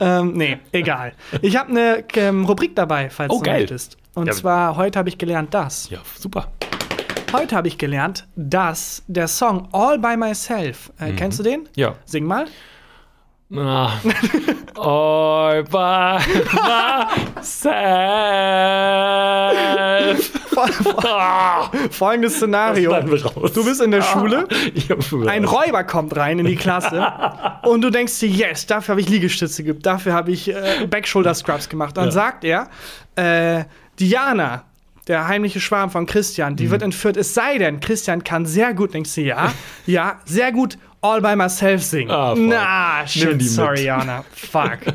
[0.00, 1.12] ähm, nee, egal.
[1.40, 3.60] Ich habe eine ähm, Rubrik dabei, falls Oh, du geil.
[3.60, 3.96] möchtest.
[4.14, 4.32] Und Ja.
[4.32, 5.88] zwar, heute habe ich gelernt das.
[5.88, 6.48] Ja, super.
[7.32, 11.68] Heute habe ich gelernt, dass der Song All by Myself, äh, kennst du den?
[11.76, 11.94] Ja.
[12.04, 12.46] Sing mal.
[13.54, 13.92] Ah.
[14.76, 16.18] All by
[17.34, 17.72] myself.
[21.04, 21.70] Ah.
[21.90, 22.92] Folgendes Szenario.
[23.00, 24.46] Du bist in der Schule,
[24.90, 25.44] hab schon ein.
[25.44, 27.06] Räuber kommt rein in die Klasse
[27.62, 31.34] und du denkst dir, yes, dafür habe ich Liegestütze geübt, dafür habe ich äh, Backshoulder
[31.34, 31.96] Scrubs gemacht.
[31.96, 32.10] Dann Ja.
[32.10, 32.68] sagt er,
[33.16, 33.64] äh,
[33.98, 34.64] Diana,
[35.08, 36.56] der heimliche Schwarm von Christian, Mhm.
[36.56, 37.16] die wird entführt.
[37.16, 39.52] Es sei denn, Christian kann sehr gut, denkst du, ja,
[39.86, 42.12] ja, sehr gut All by Myself singen.
[42.12, 42.44] Ah, fuck.
[42.46, 43.84] Na, shit, sorry.
[43.84, 44.24] Jana.
[44.32, 44.78] Fuck.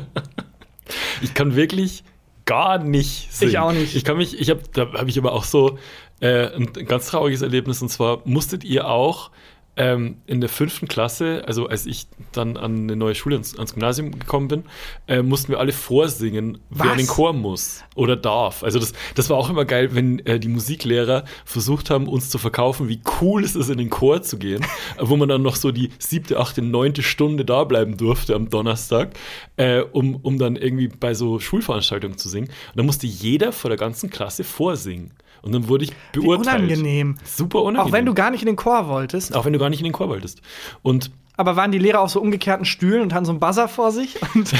[1.20, 2.02] Ich kann wirklich
[2.46, 3.50] gar nicht singen.
[3.50, 3.94] Ich auch nicht.
[3.94, 5.78] Ich kann mich, ich habe, da habe ich aber auch so
[6.20, 9.30] äh, ein ganz trauriges Erlebnis und zwar musstet ihr auch
[9.78, 13.72] ähm, in der fünften Klasse, also als ich dann an eine neue Schule ans, ans
[13.72, 14.64] Gymnasium gekommen bin,
[15.06, 16.92] äh, mussten wir alle vorsingen, wer Was?
[16.92, 18.64] in den Chor muss oder darf.
[18.64, 22.38] Also das, das war auch immer geil, wenn äh, die Musiklehrer versucht haben, uns zu
[22.38, 24.66] verkaufen, wie cool es ist, in den Chor zu gehen,
[24.98, 29.16] wo man dann noch so die siebte, achte, neunte Stunde da bleiben durfte am Donnerstag,
[29.56, 32.48] äh, um, um dann irgendwie bei so Schulveranstaltungen zu singen.
[32.48, 35.12] Und dann musste jeder vor der ganzen Klasse vorsingen.
[35.42, 36.62] Und dann wurde ich Wie beurteilt.
[36.62, 37.16] unangenehm.
[37.24, 37.88] Super unangenehm.
[37.88, 39.34] Auch wenn du gar nicht in den Chor wolltest.
[39.34, 40.40] auch wenn du gar nicht in den Chor wolltest.
[40.82, 43.92] Und Aber waren die Lehrer auf so umgekehrten Stühlen und hatten so einen Buzzer vor
[43.92, 44.52] sich und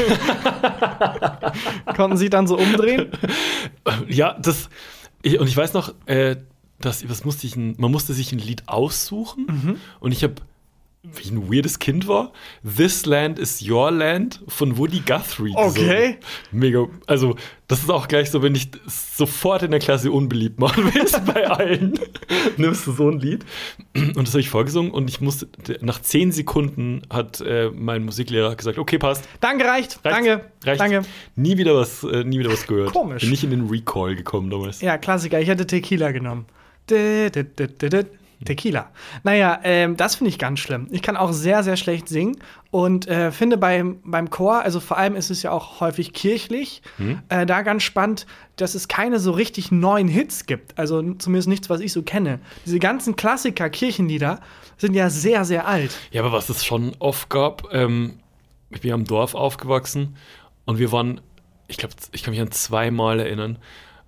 [1.96, 3.10] konnten sich dann so umdrehen?
[4.08, 4.68] ja, das.
[5.22, 6.36] Ich, und ich weiß noch, äh,
[6.80, 9.76] dass, was musste ich, man musste sich ein Lied aussuchen Mhm.
[10.00, 10.42] und ich habe, wie
[11.20, 12.32] ich ein weirdes Kind war,
[12.76, 15.52] This Land is Your Land von Woody Guthrie.
[15.54, 15.68] gesungen.
[15.70, 16.16] Okay.
[16.50, 16.86] Mega.
[17.06, 17.36] Also,
[17.68, 21.48] das ist auch gleich so, wenn ich sofort in der Klasse unbeliebt machen willst bei
[21.48, 21.98] allen,
[22.56, 23.44] nimmst du so ein Lied.
[23.94, 25.48] Und das habe ich vorgesungen und ich musste,
[25.80, 29.26] nach zehn Sekunden hat äh, mein Musiklehrer gesagt, okay, passt.
[29.40, 30.00] Danke, reicht.
[30.04, 30.44] Reicht, Danke.
[30.64, 30.80] reicht.
[30.80, 31.02] Danke.
[31.36, 32.92] Nie wieder was, äh, nie wieder was gehört.
[32.92, 33.20] Komisch.
[33.22, 34.80] Bin nicht in den Recall gekommen damals.
[34.80, 35.40] Ja, Klassiker.
[35.40, 36.46] Ich hätte Tequila genommen.
[36.90, 38.04] Dä, dä, dä.
[38.44, 38.90] Tequila.
[39.24, 40.86] Naja, ähm, das finde ich ganz schlimm.
[40.90, 42.36] Ich kann auch sehr, sehr schlecht singen
[42.70, 46.82] und äh, finde beim, beim Chor, also vor allem ist es ja auch häufig kirchlich,
[47.28, 48.26] äh, da ganz spannend,
[48.56, 50.78] dass es keine so richtig neuen Hits gibt.
[50.78, 52.38] Also zumindest nichts, was ich so kenne.
[52.64, 54.40] Diese ganzen Klassiker, Kirchenlieder
[54.76, 55.96] sind ja sehr, sehr alt.
[56.12, 58.20] Ja, aber was es schon oft gab, ähm,
[58.70, 60.16] ich bin ja im Dorf aufgewachsen
[60.64, 61.20] und wir waren,
[61.66, 63.58] ich glaube, ich kann mich an zweimal erinnern,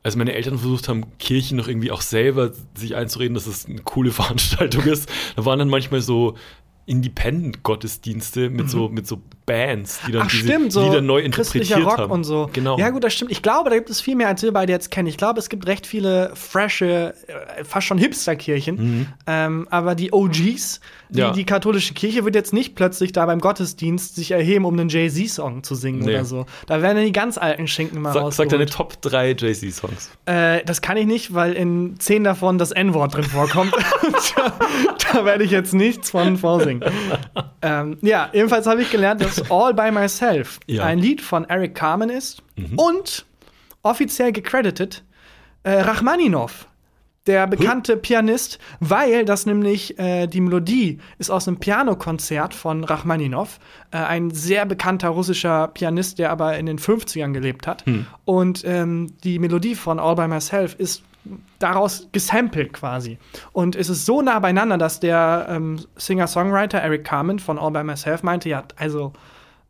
[0.03, 3.83] als meine Eltern versucht haben, Kirchen noch irgendwie auch selber sich einzureden, dass es eine
[3.83, 5.09] coole Veranstaltung ist.
[5.37, 6.37] Da waren dann manchmal so
[6.87, 10.27] Independent-Gottesdienste mit, so, mit so Bands, die dann Mhm.
[10.27, 12.13] Ach stimmt, so Lieder neu christlicher interpretiert Rock haben.
[12.13, 12.49] und so.
[12.53, 12.79] Genau.
[12.79, 13.31] Ja gut, das stimmt.
[13.33, 15.09] Ich glaube, da gibt es viel mehr, als wir beide jetzt kennen.
[15.09, 19.09] Ich glaube, es gibt recht viele frische, äh, fast schon Hipster-Kirchen.
[19.27, 21.19] Ähm, aber die OGs, die, Mhm.
[21.19, 21.31] Ja.
[21.33, 25.63] die katholische Kirche wird jetzt nicht plötzlich da beim Gottesdienst sich erheben, um einen Jay-Z-Song
[25.65, 26.11] zu singen Nee.
[26.15, 26.47] oder so.
[26.67, 28.67] Da werden dann die ganz alten Schinken mal Sag, sag deine.
[28.67, 30.11] Top 3 Jay-Z-Songs.
[30.27, 33.75] Äh, das kann ich nicht, weil in zehn davon das N-Wort drin vorkommt.
[34.37, 34.53] da,
[35.13, 36.85] da werde ich jetzt nichts von vorsingen.
[37.63, 40.85] ähm, ja, ebenfalls habe ich gelernt, dass All by Myself Ja.
[40.85, 42.43] ein Lied von Eric Carmen ist
[42.77, 43.25] und
[43.83, 45.03] offiziell gecredited
[45.63, 46.67] äh, Rachmaninov.
[47.27, 53.59] Der bekannte Pianist, weil das nämlich äh, die Melodie ist aus einem Pianokonzert von Rachmaninov,
[53.91, 57.85] äh, ein sehr bekannter russischer Pianist, der aber in den 50ern gelebt hat.
[58.25, 61.03] Und ähm, die Melodie von All by Myself ist
[61.59, 63.19] daraus gesampelt quasi.
[63.53, 67.85] Und es ist so nah beieinander, dass der ähm, Singer-Songwriter Eric Carmen von All by
[67.85, 69.13] Myself meinte, ja, also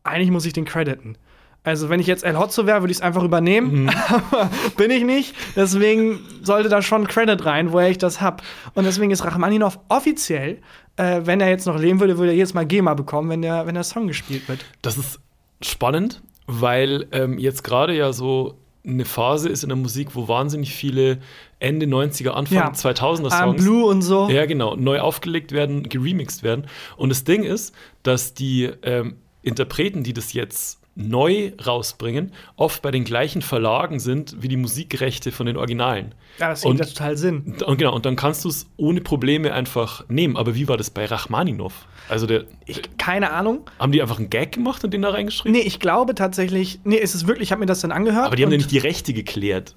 [0.05, 1.17] eigentlich muss ich den crediten.
[1.63, 5.05] Also wenn ich jetzt El Hotzo wäre, würde ich es einfach übernehmen, aber bin ich
[5.05, 5.35] nicht.
[5.57, 8.43] Deswegen sollte da schon Credit rein, woher ich das hab.
[8.75, 10.63] Und deswegen ist Rachmaninov offiziell,
[10.97, 13.67] äh, wenn er jetzt noch leben würde, würde er jedes Mal GEMA bekommen, wenn der,
[13.67, 14.65] wenn der Song gespielt wird.
[14.81, 15.21] Das ist
[15.61, 20.75] spannend, weil ähm, jetzt gerade ja so eine Phase ist in der Musik, wo wahnsinnig
[20.75, 21.19] viele
[21.59, 22.71] Ende 90er, Anfang Ja.
[22.73, 24.29] 2000er I'm Songs Blue und so.
[24.31, 26.67] ja, genau, neu aufgelegt werden, geremixed werden.
[26.97, 32.91] Und das Ding ist, dass die ähm, Interpreten, die das jetzt neu rausbringen, oft bei
[32.91, 36.15] den gleichen Verlagen sind wie die Musikrechte von den Originalen.
[36.39, 37.57] Ja, das ergibt total Sinn.
[37.65, 40.37] Und genau, und dann kannst du es ohne Probleme einfach nehmen.
[40.37, 41.87] Aber wie war das bei Rachmaninov?
[42.09, 43.61] Also der, Ich, keine Ahnung.
[43.79, 45.53] haben die einfach einen Gag gemacht und den da reingeschrieben?
[45.53, 48.27] Nee, ich glaube tatsächlich, nee, es ist wirklich, ich habe mir das dann angehört.
[48.27, 49.77] Aber die haben ja nicht die Rechte geklärt.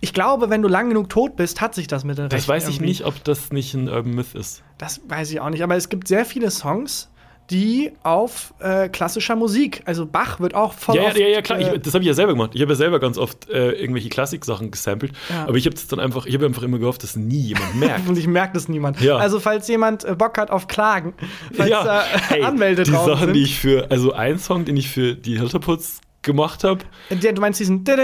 [0.00, 2.48] Ich glaube, wenn du lang genug tot bist, hat sich das mit der Das Rechten
[2.52, 2.86] weiß ich irgendwie.
[2.90, 4.62] nicht, ob das nicht ein Urban Myth ist.
[4.78, 5.62] Das weiß ich auch nicht.
[5.64, 7.10] Aber es gibt sehr viele Songs,
[7.50, 11.42] die auf äh, klassischer Musik, also Bach wird auch voll Ja, ja, oft, ja, ja,
[11.42, 11.58] klar.
[11.58, 12.52] äh, Ich, das habe ich ja selber gemacht.
[12.54, 15.12] Ich habe ja selber ganz oft äh, irgendwelche Klassik-Sachen gesampelt.
[15.28, 15.46] Ja.
[15.46, 18.08] Aber ich habe das dann einfach, ich habe einfach immer gehofft, dass nie jemand merkt.
[18.08, 19.00] und ich merke das niemand.
[19.00, 19.16] Ja.
[19.16, 21.14] Also, falls jemand äh, Bock hat auf Klagen,
[21.54, 23.34] falls da ey, Anwälte die Sachen, sind.
[23.34, 26.80] die ich für, also ein Song, den ich für die Hilterputz gemacht habe.
[27.10, 27.82] Der, du meinst diesen.
[27.84, 27.96] Das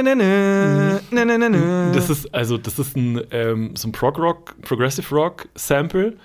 [1.95, 6.17] Das ist also das ist ein ähm, so ein Prog Rock, Progressive Rock Sample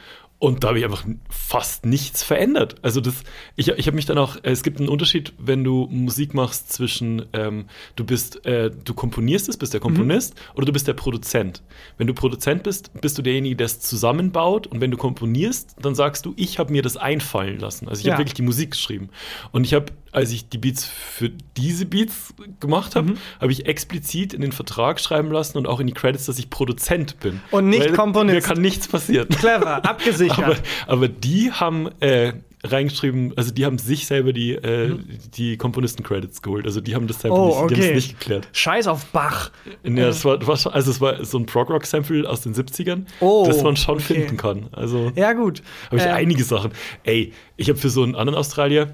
[0.41, 2.73] und da habe ich einfach fast nichts verändert.
[2.81, 3.13] Also das,
[3.55, 7.27] ich, ich habe mich dann auch, es gibt einen Unterschied, wenn du Musik machst zwischen,
[7.33, 7.65] ähm,
[7.95, 11.61] du bist, äh, du komponierst es, bist der Komponist oder du bist der Produzent.
[11.99, 15.93] Wenn du Produzent bist, bist du derjenige, der es zusammenbaut und wenn du komponierst, dann
[15.93, 17.87] sagst du, ich habe mir das einfallen lassen.
[17.87, 18.13] Also ich Ja.
[18.13, 19.09] habe wirklich die Musik geschrieben.
[19.51, 24.33] Und ich habe, als ich die Beats für diese Beats gemacht habe, habe ich explizit
[24.33, 27.41] in den Vertrag schreiben lassen und auch in die Credits, dass ich Produzent bin.
[27.51, 28.33] Und nicht Weil Komponist.
[28.33, 29.29] Mir kann nichts passieren.
[29.29, 30.30] Clever, abgesichert.
[30.37, 30.55] Aber,
[30.87, 34.95] aber die haben äh, reingeschrieben, also die haben sich selber die, äh,
[35.35, 36.65] die Komponisten-Credits geholt.
[36.65, 37.89] Also die haben das Sample Oh, nicht, die haben okay.
[37.89, 38.47] es nicht geklärt.
[38.53, 39.51] Scheiß auf Bach.
[39.83, 43.45] Ja, das war, war schon, also es war so ein Prog-Rock-Sample aus den 70ern, Oh,
[43.47, 44.13] das man schon okay.
[44.13, 44.67] finden kann.
[44.73, 45.63] Also Ja, gut.
[45.87, 46.71] habe ich Ähm, einige Sachen.
[47.03, 48.93] Ey, ich habe für so einen anderen Australier,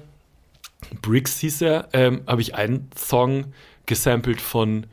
[1.02, 3.52] Briggs hieß er, ähm, habe ich einen Song
[3.86, 4.86] gesampelt von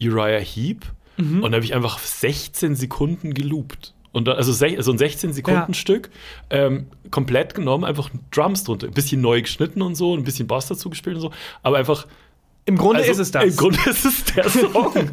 [0.00, 0.86] Uriah Heep
[1.18, 1.42] Mhm.
[1.42, 3.92] und da habe ich einfach 16 Sekunden geloopt.
[4.12, 5.74] Und da, also sech- so ein 16 Sekunden Ja.
[5.74, 6.10] Stück
[6.50, 10.66] ähm, komplett genommen, einfach Drums drunter, ein bisschen neu geschnitten und so, ein bisschen Bass
[10.68, 11.30] dazu gespielt und so,
[11.62, 12.06] aber einfach
[12.66, 13.44] Im Grunde also, ist es das.
[13.44, 15.10] Im Grunde ist es der Song.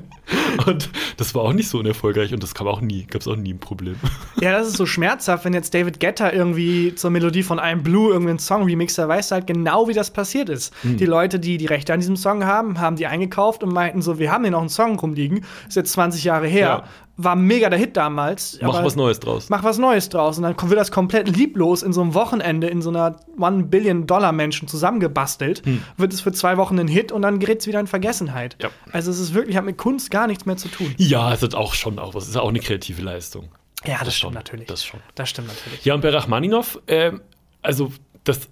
[0.68, 3.36] und das war auch nicht so unerfolgreich und das kam auch nie, gab es auch
[3.38, 3.96] nie ein Problem.
[4.42, 8.10] Ja, das ist so schmerzhaft, wenn jetzt David Guetta irgendwie zur Melodie von I'm Blue
[8.12, 10.74] irgendeinen Song remixt, da weißt du halt genau, wie das passiert ist.
[10.84, 10.98] Hm.
[10.98, 14.20] Die Leute, die die Rechte an diesem Song haben, haben die eingekauft und meinten so,
[14.20, 16.84] wir haben hier noch einen Song rumliegen, ist jetzt 20 Jahre her, Ja.
[17.22, 18.58] War mega der Hit damals.
[18.62, 19.50] Mach was Neues draus.
[19.50, 22.82] Mach was Neues draus und dann wird das komplett lieblos in so einem Wochenende in
[22.82, 25.62] so einer One-Billion-Dollar-Menschen zusammengebastelt,
[25.98, 28.54] wird es für zwei Wochen ein Hit und dann gerät es wieder in Vergessenheit.
[28.54, 28.70] Hm.
[28.70, 28.70] Ja.
[28.94, 30.94] Also es ist wirklich, hat mit Kunst gar nichts mehr zu tun.
[30.98, 32.24] Ja, es hat auch schon auch was.
[32.24, 33.50] Es ist auch eine kreative Leistung.
[33.86, 34.68] Ja, das, Das stimmt schon, natürlich.
[34.68, 35.00] das schon.
[35.16, 35.84] Das stimmt natürlich.
[35.84, 37.22] Ja, und bei Rachmaninov, ähm,
[37.62, 37.92] also
[38.24, 38.48] das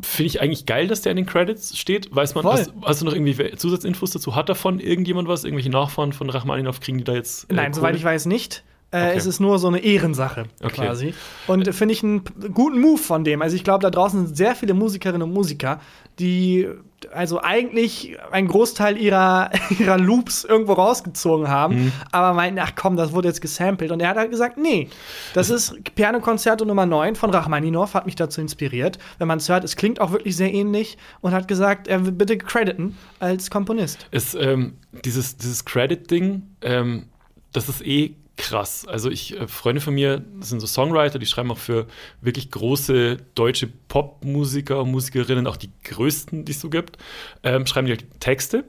[0.00, 2.14] finde ich eigentlich geil, dass der in den Credits steht.
[2.14, 4.34] Weiß man, hast, hast du noch irgendwie Zusatzinfos dazu?
[4.34, 5.44] Hat davon irgendjemand was?
[5.44, 7.50] Irgendwelche Nachfahren von Rachmaninov kriegen die da jetzt?
[7.50, 8.64] äh, Nein, soweit ich weiß nicht.
[8.92, 9.14] Äh, Okay.
[9.16, 10.84] Es ist nur so eine Ehrensache Okay.
[10.84, 11.14] quasi.
[11.46, 12.22] Und äh, finde ich einen
[12.52, 13.40] guten Move von dem.
[13.42, 15.80] Also ich glaube, da draußen sind sehr viele Musikerinnen und Musiker,
[16.18, 16.68] die
[17.12, 21.92] also eigentlich einen Großteil ihrer, ihrer Loops irgendwo rausgezogen haben, Mhm.
[22.12, 23.90] aber meinten, ach komm, das wurde jetzt gesampelt.
[23.92, 24.88] Und er hat halt gesagt, nee,
[25.34, 28.98] das ist Pianokonzerto Nummer 9 von Rachmaninov, hat mich dazu inspiriert.
[29.18, 32.12] Wenn man es hört, es klingt auch wirklich sehr ähnlich und hat gesagt, er will
[32.12, 34.06] bitte crediten als Komponist.
[34.10, 34.74] Es, ähm,
[35.04, 37.06] dieses, dieses Credit-Ding, ähm,
[37.52, 38.86] das ist eh krass.
[38.86, 41.86] Also ich, äh, Freunde von mir das sind so Songwriter, die schreiben auch für
[42.20, 46.98] wirklich große deutsche Popmusiker und Musikerinnen, auch die größten, die es so gibt,
[47.42, 48.64] ähm, schreiben die Texte.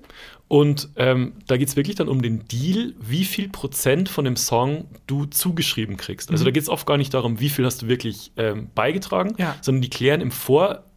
[0.50, 4.36] Und ähm, da geht es wirklich dann um den Deal, wie viel Prozent von dem
[4.36, 6.30] Song du zugeschrieben kriegst.
[6.30, 9.34] Also da geht es oft gar nicht darum, wie viel hast du wirklich ähm, beigetragen,
[9.40, 9.56] Ja.
[9.62, 10.30] sondern die klären im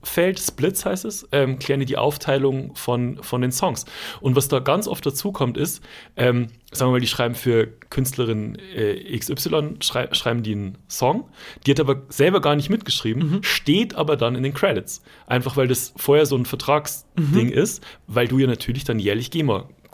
[0.06, 3.84] Vorfeld, Splits heißt es, ähm, klären die die Aufteilung von, von den Songs.
[4.20, 5.82] Und was da ganz oft dazu kommt, ist,
[6.16, 11.28] ähm, sagen wir mal, die schreiben für Künstlerin äh, XY, schrei schreiben die einen Song,
[11.66, 15.02] die hat aber selber gar nicht mitgeschrieben, steht aber dann in den Credits.
[15.26, 19.30] Einfach weil das vorher so ein Vertragsding ist, weil du ja natürlich dann jährlich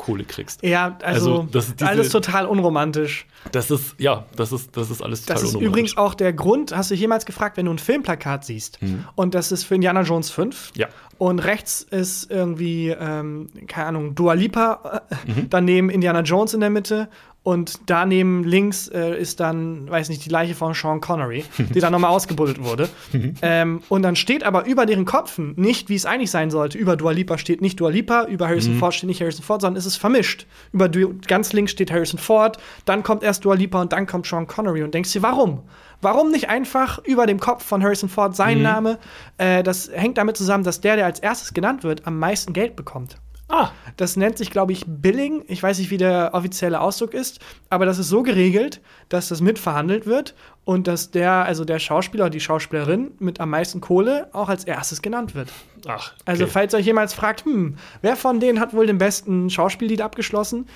[0.03, 0.63] GEMA-Kohle kriegst.
[0.63, 3.27] Ja, also, Also, das ist diese- alles total unromantisch.
[3.53, 5.69] Das ist, ja, das ist, das ist alles total Das ist unromantisch.
[5.69, 8.79] übrigens auch der Grund, hast du jemals gefragt, wenn du ein Filmplakat siehst
[9.15, 10.81] und das ist für Indiana Jones 5 Mhm.
[10.81, 10.89] Ja.
[11.19, 15.47] und rechts ist irgendwie, ähm, keine Ahnung, Dua Lipa, äh, Mhm.
[15.51, 17.09] daneben Indiana Jones in der Mitte
[17.45, 21.91] und daneben links äh, ist dann, weiß nicht, die Leiche von Sean Connery, die dann
[21.91, 22.89] nochmal ausgebuddelt wurde.
[23.13, 23.35] Mhm.
[23.43, 26.79] ähm, und dann steht aber über deren Köpfen nicht, wie es eigentlich sein sollte.
[26.79, 28.51] Über Dua Lipa steht nicht Dua Lipa, über Mhm.
[28.51, 30.47] Harrison Ford steht nicht Harrison Ford, sondern es ist vermischt.
[30.73, 34.27] Über du ganz links steht Harrison Ford, dann kommt erst Dua Lipa und dann kommt
[34.27, 35.63] Sean Connery und denkst dir, warum?
[36.01, 38.63] Warum nicht einfach über dem Kopf von Harrison Ford sein Mhm.
[38.65, 38.99] Name?
[39.39, 42.77] Äh, das hängt damit zusammen, dass der, der als erstes genannt wird, am meisten Geld
[42.77, 43.17] bekommt.
[43.55, 45.45] Ah, Das nennt sich, glaube ich, Billing.
[45.47, 47.39] Ich weiß nicht, wie der offizielle Ausdruck ist,
[47.69, 48.81] aber das ist so geregelt,
[49.11, 50.35] dass das mitverhandelt wird
[50.65, 54.65] und dass der, also der Schauspieler oder die Schauspielerin mit am meisten Kohle auch als
[54.65, 55.51] erstes genannt wird.
[55.87, 56.15] ach.
[56.25, 56.53] Also, okay.
[56.53, 60.67] falls euch jemals fragt, hm, wer von denen hat wohl den besten Schauspiellied abgeschlossen?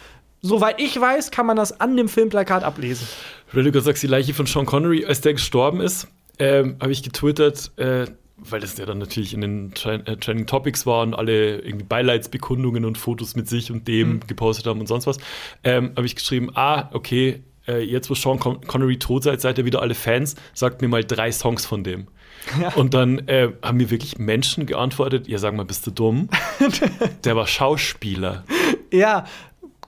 [0.43, 3.09] Soweit ich weiß, kann man das an dem Filmplakat ablesen.
[3.53, 6.09] Weil du gerade sagst, die Leiche von Sean Connery, als der gestorben ist,
[6.39, 8.05] ähm, habe ich getwittert, äh,
[8.39, 12.85] weil das ja dann natürlich in den äh, Trending Topics war und alle irgendwie Beileidsbekundungen
[12.85, 14.21] und Fotos mit sich und dem Mhm.
[14.27, 15.19] gepostet haben und sonst was,
[15.65, 19.59] ähm, habe ich geschrieben, ah, okay, äh, jetzt wo Sean Con Connery tot seid, seid
[19.59, 22.07] ihr wieder alle Fans, sagt mir mal drei Songs von dem.
[22.77, 26.29] Und dann äh, haben mir wirklich Menschen geantwortet, ja, sag mal, bist du dumm?
[27.25, 28.45] der war Schauspieler.
[28.93, 29.25] Ja,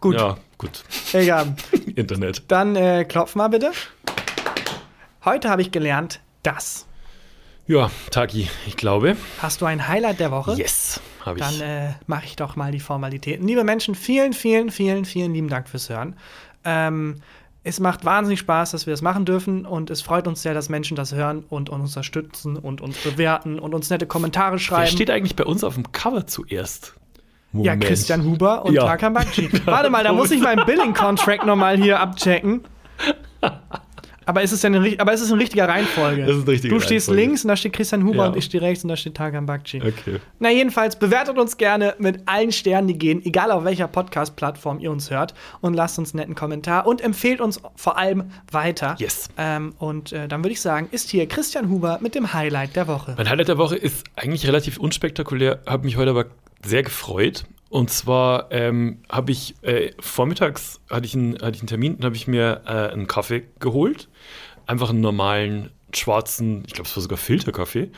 [0.00, 0.82] gut, Ja, gut.
[1.12, 1.54] egal.
[1.94, 2.42] Internet.
[2.48, 3.70] Dann äh, klopf mal bitte.
[5.24, 6.87] Heute habe ich gelernt, dass.
[7.68, 9.14] Ja, Taki, ich glaube.
[9.42, 10.54] Hast du ein Highlight der Woche?
[10.54, 11.44] Yes, habe ich.
[11.44, 13.46] Dann äh, mache ich doch mal die Formalitäten.
[13.46, 16.16] Liebe Menschen, vielen, vielen, vielen, vielen lieben Dank fürs Hören.
[16.64, 17.16] Ähm,
[17.64, 20.70] es macht wahnsinnig Spaß, dass wir das machen dürfen und es freut uns sehr, dass
[20.70, 24.84] Menschen das hören und uns unterstützen und uns bewerten und uns nette Kommentare schreiben.
[24.84, 26.94] Wer steht eigentlich bei uns auf dem Cover zuerst?
[27.52, 27.84] Ja, Moment.
[27.84, 28.86] Christian Huber und Ja.
[28.86, 29.50] Tarkan Bakci.
[29.66, 32.62] Warte mal, da muss ich meinen Billing-Contract nochmal hier abchecken.
[34.28, 36.26] Aber ist es denn ri- aber ist es in richtiger Reihenfolge?
[36.26, 37.20] Das ist eine richtige Du stehst Reihenfolge.
[37.30, 38.26] links und da steht Christian Huber Ja.
[38.26, 39.78] und ich stehe rechts und da steht Tarkan Bakci.
[39.78, 40.18] Okay.
[40.38, 44.90] Na, jedenfalls bewertet uns gerne mit allen Sternen, die gehen, egal auf welcher Podcast-Plattform ihr
[44.92, 45.32] uns hört.
[45.62, 48.96] Und lasst uns einen netten Kommentar und empfehlt uns vor allem weiter.
[48.98, 49.28] Yes.
[49.38, 52.86] Ähm, und äh, dann würde ich sagen, ist hier Christian Huber mit dem Highlight der
[52.86, 53.14] Woche.
[53.16, 56.26] Mein Highlight der Woche ist eigentlich relativ unspektakulär, habe mich heute aber
[56.64, 57.44] sehr gefreut.
[57.70, 62.04] Und zwar ähm, habe ich äh, vormittags hatte ich einen, hatte ich einen Termin und
[62.04, 64.08] habe ich mir äh, einen Kaffee geholt.
[64.66, 67.90] Einfach einen normalen schwarzen, ich glaube, es war sogar Filterkaffee.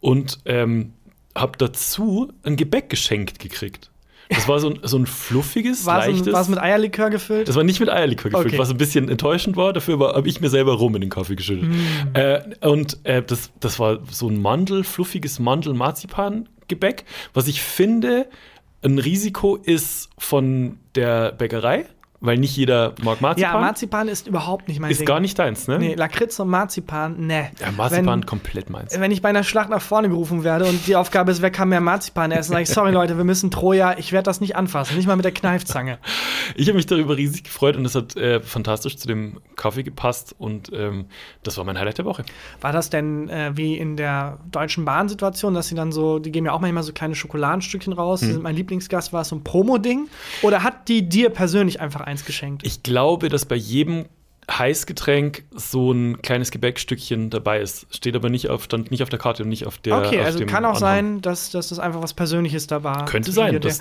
[0.00, 0.92] Und ähm,
[1.34, 3.90] habe dazu ein Gebäck geschenkt gekriegt.
[4.28, 6.34] Das war so ein, so ein fluffiges, War leichtes.
[6.34, 7.46] es mit Eierlikör gefüllt?
[7.48, 8.58] Das war nicht mit Eierlikör gefüllt, Okay.
[8.58, 9.72] was ein bisschen enttäuschend war.
[9.72, 11.68] Dafür habe ich mir selber Rum in den Kaffee geschüttet.
[11.68, 11.74] Mm.
[12.14, 17.04] Äh, und äh, das, das war so ein Mandel, fluffiges Mandel-Marzipan-Gebäck,
[17.34, 18.26] was ich finde,
[18.86, 21.86] ein Risiko ist von der Bäckerei,
[22.20, 23.52] weil nicht jeder mag Marzipan.
[23.54, 25.06] ja, Marzipan ist überhaupt nicht mein ist Ding.
[25.06, 25.78] gar nicht deins, ne?
[25.78, 27.50] Nee, Lakritz und Marzipan, ne.
[27.60, 28.98] Ja, Marzipan Wenn- komplett meins.
[28.98, 31.68] Wenn ich bei einer Schlacht nach vorne gerufen werde und die Aufgabe ist, wer kann
[31.68, 34.96] mehr Marzipan essen, sage ich, sorry Leute, wir müssen Troja, ich werde das nicht anfassen,
[34.96, 35.98] nicht mal mit der Kneifzange.
[36.54, 40.34] Ich habe mich darüber riesig gefreut und das hat äh, fantastisch zu dem Kaffee gepasst
[40.38, 41.06] und ähm,
[41.42, 42.24] das war mein Highlight der Woche.
[42.60, 46.46] War das denn äh, wie in der Deutschen Bahn-Situation, dass sie dann so, die geben
[46.46, 48.42] ja auch manchmal so kleine Schokoladenstückchen raus, Hm.
[48.42, 50.08] mein Lieblingsgast, war es so ein Promo-Ding?
[50.42, 52.64] Oder hat die dir persönlich einfach eins geschenkt?
[52.64, 54.06] Ich glaube, dass bei jedem
[54.50, 57.86] Heißgetränk so ein kleines Gebäckstückchen dabei ist.
[57.94, 59.98] Steht aber nicht auf, stand nicht auf der Karte und nicht auf der.
[59.98, 60.80] okay, auf also kann auch Anhang.
[60.80, 63.04] sein, dass, dass das einfach was Persönliches da war.
[63.06, 63.60] Könnte sein.
[63.60, 63.74] der-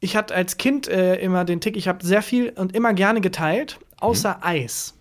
[0.00, 3.20] Ich hatte als Kind äh, immer den Tick, ich habe sehr viel und immer gerne
[3.20, 4.42] geteilt, außer Mhm.
[4.44, 4.94] Eis.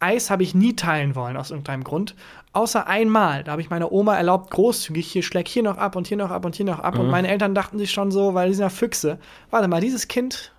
[0.00, 2.14] Eis habe ich nie teilen wollen aus irgendeinem Grund.
[2.54, 6.06] Außer einmal, da habe ich meiner Oma erlaubt, großzügig, hier schläg hier noch ab und
[6.06, 6.98] hier noch ab und hier noch ab.
[6.98, 7.10] Und Mhm.
[7.10, 9.18] meine Eltern dachten sich schon so, weil die sind ja Füchse.
[9.50, 10.52] Warte mal, dieses Kind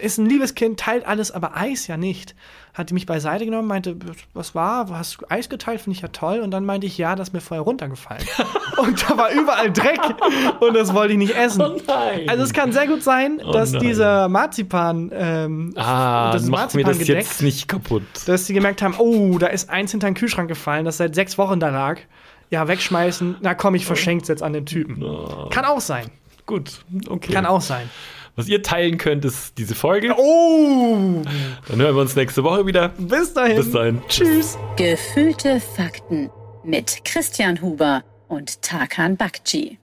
[0.00, 2.34] ist ein liebes Kind, teilt alles, aber Eis ja nicht.
[2.74, 3.96] Hat die mich beiseite genommen, meinte,
[4.32, 4.88] was war?
[4.90, 5.80] Hast du Eis geteilt?
[5.80, 6.40] Finde ich ja toll.
[6.40, 8.24] Und dann meinte ich, ja, das ist mir vorher runtergefallen.
[8.78, 10.00] und da war überall Dreck
[10.60, 11.60] und das wollte ich nicht essen.
[11.62, 12.28] Oh nein.
[12.28, 13.82] Also es kann sehr gut sein, Oh dass nein.
[13.82, 18.02] dieser Marzipan, ähm, ah, das mach mir das Marzipan jetzt nicht kaputt.
[18.26, 21.38] dass sie gemerkt haben, oh, da ist eins hinter den Kühlschrank gefallen, das seit sechs
[21.38, 22.00] Wochen da lag.
[22.50, 23.36] Ja, wegschmeißen.
[23.40, 25.02] Na komm, ich verschenke jetzt an den Typen.
[25.02, 26.10] Oh, Kann auch sein.
[26.46, 27.32] gut, okay.
[27.32, 27.88] Kann auch sein.
[28.36, 30.12] Was ihr teilen könnt, ist diese Folge.
[30.16, 31.22] Oh,
[31.68, 32.88] Dann hören wir uns nächste Woche wieder.
[32.88, 33.56] bis dahin.
[33.56, 34.02] Bis dahin.
[34.08, 34.58] Tschüss.
[34.76, 36.30] Gefühlte Fakten
[36.64, 39.78] mit Christian Huber und Tarkan Bakci.